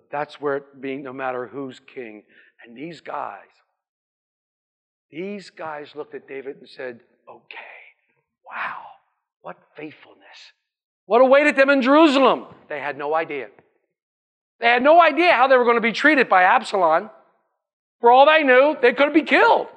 That's 0.09 0.41
where 0.41 0.57
it 0.57 0.81
being, 0.81 1.03
no 1.03 1.13
matter 1.13 1.47
who's 1.47 1.79
king. 1.79 2.23
And 2.65 2.75
these 2.75 3.01
guys, 3.01 3.45
these 5.11 5.49
guys 5.49 5.95
looked 5.95 6.15
at 6.15 6.27
David 6.27 6.57
and 6.57 6.69
said, 6.69 7.01
Okay, 7.29 7.57
wow, 8.45 8.81
what 9.41 9.57
faithfulness. 9.75 10.53
What 11.11 11.19
awaited 11.19 11.57
them 11.57 11.69
in 11.69 11.81
Jerusalem? 11.81 12.45
They 12.69 12.79
had 12.79 12.97
no 12.97 13.13
idea. 13.13 13.49
They 14.61 14.67
had 14.67 14.81
no 14.81 15.01
idea 15.01 15.33
how 15.33 15.49
they 15.49 15.57
were 15.57 15.65
going 15.65 15.75
to 15.75 15.81
be 15.81 15.91
treated 15.91 16.29
by 16.29 16.43
Absalom. 16.43 17.09
For 17.99 18.09
all 18.09 18.25
they 18.25 18.43
knew, 18.43 18.77
they 18.81 18.93
could 18.93 19.11
be 19.11 19.23
killed. 19.23 19.67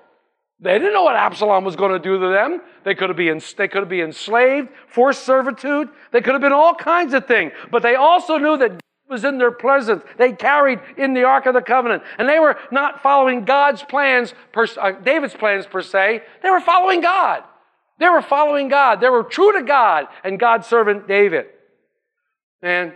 They 0.60 0.78
didn't 0.78 0.92
know 0.92 1.02
what 1.02 1.16
Absalom 1.16 1.64
was 1.64 1.74
going 1.74 1.90
to 1.90 1.98
do 1.98 2.20
to 2.20 2.28
them. 2.28 2.60
They 2.84 2.94
could 2.94 3.08
have 3.08 3.16
been, 3.16 3.42
they 3.58 3.66
could 3.66 3.80
have 3.80 3.88
been 3.88 4.04
enslaved, 4.04 4.68
forced 4.86 5.24
servitude. 5.24 5.88
They 6.12 6.20
could 6.20 6.34
have 6.34 6.40
been 6.40 6.52
all 6.52 6.72
kinds 6.72 7.14
of 7.14 7.26
things. 7.26 7.50
But 7.68 7.82
they 7.82 7.96
also 7.96 8.38
knew 8.38 8.56
that 8.56 8.70
God 8.70 8.80
was 9.08 9.24
in 9.24 9.38
their 9.38 9.50
presence. 9.50 10.04
They 10.16 10.34
carried 10.34 10.78
in 10.96 11.14
the 11.14 11.24
Ark 11.24 11.46
of 11.46 11.54
the 11.54 11.62
Covenant. 11.62 12.04
And 12.16 12.28
they 12.28 12.38
were 12.38 12.56
not 12.70 13.02
following 13.02 13.44
God's 13.44 13.82
plans, 13.82 14.34
per, 14.52 14.68
uh, 14.80 14.92
David's 14.92 15.34
plans 15.34 15.66
per 15.66 15.82
se. 15.82 16.22
They 16.44 16.50
were 16.50 16.60
following 16.60 17.00
God. 17.00 17.42
They 17.98 18.08
were 18.08 18.22
following 18.22 18.68
God. 18.68 19.00
They 19.00 19.08
were 19.08 19.22
true 19.22 19.52
to 19.52 19.62
God 19.62 20.06
and 20.24 20.38
God's 20.38 20.66
servant 20.66 21.06
David. 21.06 21.46
Man, 22.62 22.94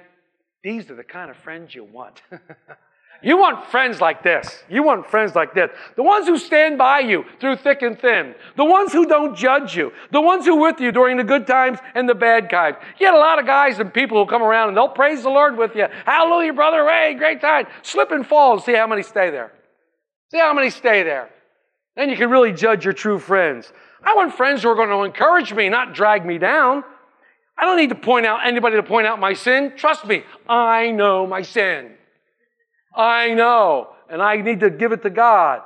these 0.63 0.91
are 0.91 0.97
the 0.97 1.05
kind 1.05 1.31
of 1.31 1.37
friends 1.37 1.75
you 1.75 1.85
want. 1.85 2.21
you 3.23 3.37
want 3.37 3.67
friends 3.67 4.01
like 4.01 4.23
this. 4.25 4.65
You 4.69 4.83
want 4.83 5.09
friends 5.09 5.37
like 5.37 5.55
this. 5.55 5.71
The 5.95 6.03
ones 6.03 6.27
who 6.27 6.37
stand 6.37 6.79
by 6.79 7.01
you 7.01 7.25
through 7.41 7.57
thick 7.57 7.83
and 7.83 7.99
thin. 7.99 8.35
The 8.57 8.65
ones 8.65 8.93
who 8.93 9.07
don't 9.07 9.37
judge 9.37 9.77
you. 9.77 9.93
The 10.11 10.21
ones 10.21 10.47
who 10.47 10.57
are 10.57 10.71
with 10.73 10.81
you 10.81 10.91
during 10.91 11.17
the 11.17 11.25
good 11.25 11.47
times 11.47 11.79
and 11.95 12.09
the 12.09 12.15
bad 12.15 12.51
times. 12.51 12.77
You 12.99 13.07
get 13.07 13.15
a 13.15 13.19
lot 13.19 13.39
of 13.39 13.47
guys 13.47 13.79
and 13.79 13.95
people 13.95 14.25
who 14.25 14.29
come 14.29 14.43
around 14.43 14.69
and 14.69 14.77
they'll 14.77 14.89
praise 14.89 15.23
the 15.23 15.31
Lord 15.31 15.57
with 15.57 15.77
you. 15.77 15.87
Hallelujah, 16.05 16.55
brother. 16.55 16.89
Hey, 16.89 17.15
great 17.15 17.41
time. 17.41 17.67
Slip 17.83 18.11
and 18.11 18.27
fall 18.27 18.55
and 18.55 18.63
see 18.63 18.75
how 18.75 18.89
many 18.89 19.03
stay 19.03 19.31
there. 19.31 19.53
See 20.33 20.39
how 20.39 20.53
many 20.53 20.71
stay 20.71 21.05
there. 21.05 21.31
Then 21.95 22.11
you 22.11 22.17
can 22.17 22.31
really 22.31 22.53
judge 22.53 22.85
your 22.85 22.95
true 22.95 23.19
friends. 23.19 23.73
I 24.03 24.15
want 24.15 24.35
friends 24.35 24.63
who 24.63 24.69
are 24.69 24.75
going 24.75 24.91
to 24.91 25.03
encourage 25.03 25.53
me, 25.53 25.69
not 25.69 25.95
drag 25.95 26.25
me 26.25 26.39
down. 26.39 26.85
I 27.59 27.65
don't 27.65 27.77
need 27.77 27.89
to 27.89 27.97
point 27.97 28.25
out 28.25 28.47
anybody 28.47 28.77
to 28.77 28.83
point 28.83 29.07
out 29.07 29.19
my 29.19 29.35
sin. 29.35 29.73
Trust 29.77 30.07
me, 30.07 30.23
I 30.49 30.91
know 30.93 31.27
my 31.27 31.43
sin. 31.43 31.95
I 32.95 33.35
know, 33.35 33.89
and 34.09 34.23
I 34.23 34.37
need 34.37 34.61
to 34.61 34.71
give 34.71 34.93
it 34.93 35.03
to 35.03 35.11
God. 35.11 35.63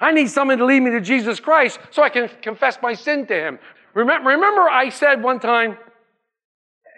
I 0.00 0.12
need 0.12 0.28
someone 0.28 0.58
to 0.58 0.64
lead 0.64 0.80
me 0.80 0.90
to 0.90 1.00
Jesus 1.00 1.40
Christ 1.40 1.78
so 1.90 2.02
I 2.02 2.08
can 2.08 2.28
confess 2.42 2.78
my 2.82 2.94
sin 2.94 3.26
to 3.26 3.34
Him. 3.34 3.58
Remember, 3.94 4.30
remember 4.30 4.62
I 4.62 4.90
said 4.90 5.22
one 5.22 5.40
time, 5.40 5.78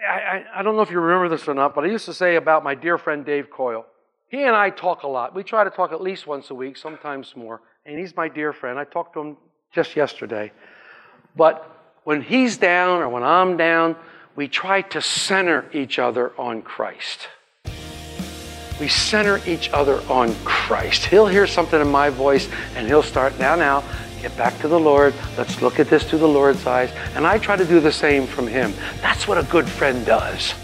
I, 0.09 0.13
I, 0.13 0.45
I 0.57 0.63
don't 0.63 0.77
know 0.77 0.83
if 0.83 0.91
you 0.91 0.99
remember 0.99 1.29
this 1.29 1.47
or 1.47 1.55
not, 1.55 1.75
but 1.75 1.85
I 1.85 1.89
used 1.89 2.07
to 2.07 2.15
say 2.15 2.37
about 2.37 2.65
my 2.65 2.75
dear 2.75 2.99
friend 2.99 3.25
Dave 3.25 3.51
Coyle. 3.51 3.87
He 4.29 4.43
and 4.43 4.55
I 4.55 4.71
talk 4.71 5.05
a 5.05 5.09
lot. 5.09 5.35
We 5.35 5.43
try 5.43 5.65
to 5.65 5.71
talk 5.71 5.93
at 5.93 6.01
least 6.01 6.27
once 6.27 6.51
a 6.51 6.55
week, 6.55 6.77
sometimes 6.77 7.35
more. 7.37 7.63
And 7.87 7.99
he's 7.99 8.15
my 8.17 8.29
dear 8.29 8.53
friend. 8.53 8.79
I 8.79 8.85
talked 8.85 9.15
to 9.15 9.21
him 9.21 9.37
just 9.73 9.97
yesterday. 9.97 10.53
But 11.37 11.65
when 12.05 12.23
he's 12.23 12.57
down 12.57 13.01
or 13.01 13.09
when 13.09 13.23
I'm 13.23 13.57
down, 13.57 13.97
we 14.37 14.49
try 14.49 14.83
to 14.83 15.03
center 15.03 15.65
each 15.73 15.99
other 15.99 16.33
on 16.39 16.63
Christ. 16.63 17.29
We 18.81 18.89
center 18.89 19.41
each 19.47 19.71
other 19.71 20.01
on 20.09 20.35
Christ. 20.45 21.07
He'll 21.07 21.27
hear 21.27 21.47
something 21.47 21.81
in 21.81 21.89
my 21.89 22.11
voice 22.11 22.49
and 22.77 22.87
he'll 22.87 23.03
start, 23.03 23.39
now, 23.39 23.57
now, 23.57 23.83
get 24.23 24.37
back 24.37 24.57
to 24.61 24.69
the 24.69 24.79
Lord. 24.79 25.15
Let's 25.37 25.61
look 25.61 25.81
at 25.81 25.89
this 25.89 26.05
through 26.05 26.21
the 26.21 26.29
Lord's 26.29 26.65
eyes. 26.67 26.91
And 27.15 27.27
I 27.27 27.39
try 27.39 27.57
to 27.57 27.65
do 27.65 27.81
the 27.81 27.93
same 27.93 28.27
from 28.27 28.47
him. 28.47 28.73
That's 29.01 29.27
what 29.27 29.39
a 29.39 29.43
good 29.45 29.69
friend 29.69 30.07
does. 30.07 30.55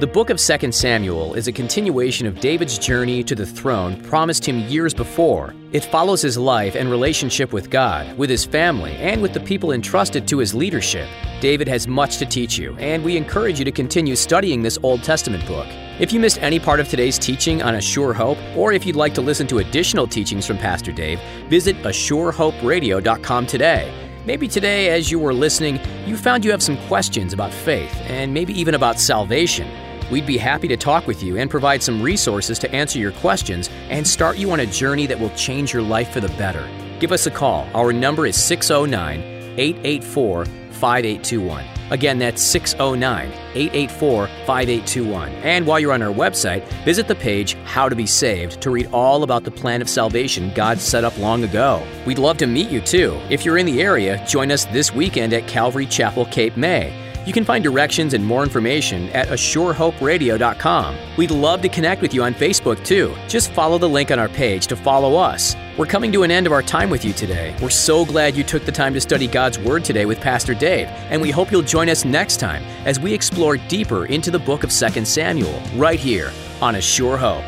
The 0.00 0.08
book 0.08 0.28
of 0.28 0.40
2 0.40 0.72
Samuel 0.72 1.34
is 1.34 1.46
a 1.46 1.52
continuation 1.52 2.26
of 2.26 2.40
David's 2.40 2.78
journey 2.78 3.22
to 3.22 3.36
the 3.36 3.46
throne 3.46 4.02
promised 4.02 4.44
him 4.44 4.58
years 4.68 4.92
before. 4.92 5.54
It 5.70 5.84
follows 5.84 6.20
his 6.20 6.36
life 6.36 6.74
and 6.74 6.90
relationship 6.90 7.52
with 7.52 7.70
God, 7.70 8.18
with 8.18 8.28
his 8.28 8.44
family, 8.44 8.94
and 8.96 9.22
with 9.22 9.32
the 9.32 9.38
people 9.38 9.70
entrusted 9.70 10.26
to 10.26 10.38
his 10.38 10.52
leadership. 10.52 11.08
David 11.40 11.68
has 11.68 11.86
much 11.86 12.16
to 12.18 12.26
teach 12.26 12.58
you, 12.58 12.74
and 12.78 13.04
we 13.04 13.16
encourage 13.16 13.60
you 13.60 13.64
to 13.64 13.70
continue 13.70 14.16
studying 14.16 14.62
this 14.62 14.80
Old 14.82 15.04
Testament 15.04 15.46
book. 15.46 15.68
If 16.00 16.12
you 16.12 16.18
missed 16.18 16.42
any 16.42 16.58
part 16.58 16.80
of 16.80 16.88
today's 16.88 17.16
teaching 17.16 17.62
on 17.62 17.76
A 17.76 17.80
Sure 17.80 18.12
Hope, 18.12 18.38
or 18.56 18.72
if 18.72 18.84
you'd 18.84 18.96
like 18.96 19.14
to 19.14 19.20
listen 19.20 19.46
to 19.46 19.58
additional 19.58 20.08
teachings 20.08 20.44
from 20.44 20.58
Pastor 20.58 20.90
Dave, 20.90 21.20
visit 21.48 21.76
ASureHopeRadio.com 21.84 23.46
today. 23.46 24.03
Maybe 24.26 24.48
today, 24.48 24.88
as 24.88 25.10
you 25.10 25.18
were 25.18 25.34
listening, 25.34 25.78
you 26.06 26.16
found 26.16 26.46
you 26.46 26.50
have 26.50 26.62
some 26.62 26.78
questions 26.86 27.34
about 27.34 27.52
faith 27.52 27.94
and 28.06 28.32
maybe 28.32 28.58
even 28.58 28.74
about 28.74 28.98
salvation. 28.98 29.70
We'd 30.10 30.24
be 30.24 30.38
happy 30.38 30.66
to 30.68 30.78
talk 30.78 31.06
with 31.06 31.22
you 31.22 31.36
and 31.36 31.50
provide 31.50 31.82
some 31.82 32.00
resources 32.00 32.58
to 32.60 32.74
answer 32.74 32.98
your 32.98 33.12
questions 33.12 33.68
and 33.90 34.06
start 34.06 34.38
you 34.38 34.50
on 34.50 34.60
a 34.60 34.66
journey 34.66 35.06
that 35.06 35.20
will 35.20 35.28
change 35.30 35.74
your 35.74 35.82
life 35.82 36.10
for 36.10 36.20
the 36.20 36.30
better. 36.36 36.66
Give 37.00 37.12
us 37.12 37.26
a 37.26 37.30
call. 37.30 37.68
Our 37.74 37.92
number 37.92 38.24
is 38.24 38.42
609 38.42 39.20
884 39.58 40.46
5821. 40.74 41.64
Again, 41.90 42.18
that's 42.18 42.42
609 42.42 43.30
884 43.54 44.26
5821. 44.26 45.28
And 45.42 45.66
while 45.66 45.78
you're 45.78 45.92
on 45.92 46.02
our 46.02 46.12
website, 46.12 46.66
visit 46.84 47.08
the 47.08 47.14
page 47.14 47.54
How 47.64 47.88
to 47.88 47.96
Be 47.96 48.06
Saved 48.06 48.60
to 48.62 48.70
read 48.70 48.86
all 48.92 49.22
about 49.22 49.44
the 49.44 49.50
plan 49.50 49.82
of 49.82 49.88
salvation 49.88 50.52
God 50.54 50.78
set 50.78 51.04
up 51.04 51.16
long 51.18 51.44
ago. 51.44 51.86
We'd 52.06 52.18
love 52.18 52.38
to 52.38 52.46
meet 52.46 52.70
you 52.70 52.80
too. 52.80 53.20
If 53.30 53.44
you're 53.44 53.58
in 53.58 53.66
the 53.66 53.82
area, 53.82 54.24
join 54.26 54.50
us 54.50 54.64
this 54.66 54.94
weekend 54.94 55.32
at 55.32 55.46
Calvary 55.46 55.86
Chapel, 55.86 56.24
Cape 56.26 56.56
May. 56.56 57.03
You 57.26 57.32
can 57.32 57.44
find 57.44 57.64
directions 57.64 58.12
and 58.12 58.24
more 58.24 58.42
information 58.42 59.08
at 59.10 59.28
ASureHopeRadio.com. 59.28 60.96
We'd 61.16 61.30
love 61.30 61.62
to 61.62 61.68
connect 61.68 62.02
with 62.02 62.12
you 62.12 62.22
on 62.22 62.34
Facebook 62.34 62.84
too. 62.84 63.14
Just 63.28 63.50
follow 63.52 63.78
the 63.78 63.88
link 63.88 64.10
on 64.10 64.18
our 64.18 64.28
page 64.28 64.66
to 64.66 64.76
follow 64.76 65.16
us. 65.16 65.56
We're 65.78 65.86
coming 65.86 66.12
to 66.12 66.22
an 66.22 66.30
end 66.30 66.46
of 66.46 66.52
our 66.52 66.62
time 66.62 66.90
with 66.90 67.04
you 67.04 67.12
today. 67.12 67.56
We're 67.62 67.70
so 67.70 68.04
glad 68.04 68.36
you 68.36 68.44
took 68.44 68.64
the 68.64 68.72
time 68.72 68.94
to 68.94 69.00
study 69.00 69.26
God's 69.26 69.58
Word 69.58 69.84
today 69.84 70.06
with 70.06 70.20
Pastor 70.20 70.54
Dave, 70.54 70.86
and 71.10 71.20
we 71.20 71.30
hope 71.30 71.50
you'll 71.50 71.62
join 71.62 71.88
us 71.88 72.04
next 72.04 72.38
time 72.38 72.62
as 72.84 73.00
we 73.00 73.12
explore 73.12 73.56
deeper 73.56 74.06
into 74.06 74.30
the 74.30 74.38
book 74.38 74.62
of 74.62 74.70
2 74.70 75.04
Samuel, 75.04 75.60
right 75.74 75.98
here 75.98 76.30
on 76.60 76.76
A 76.76 76.80
Sure 76.80 77.16
Hope. 77.16 77.44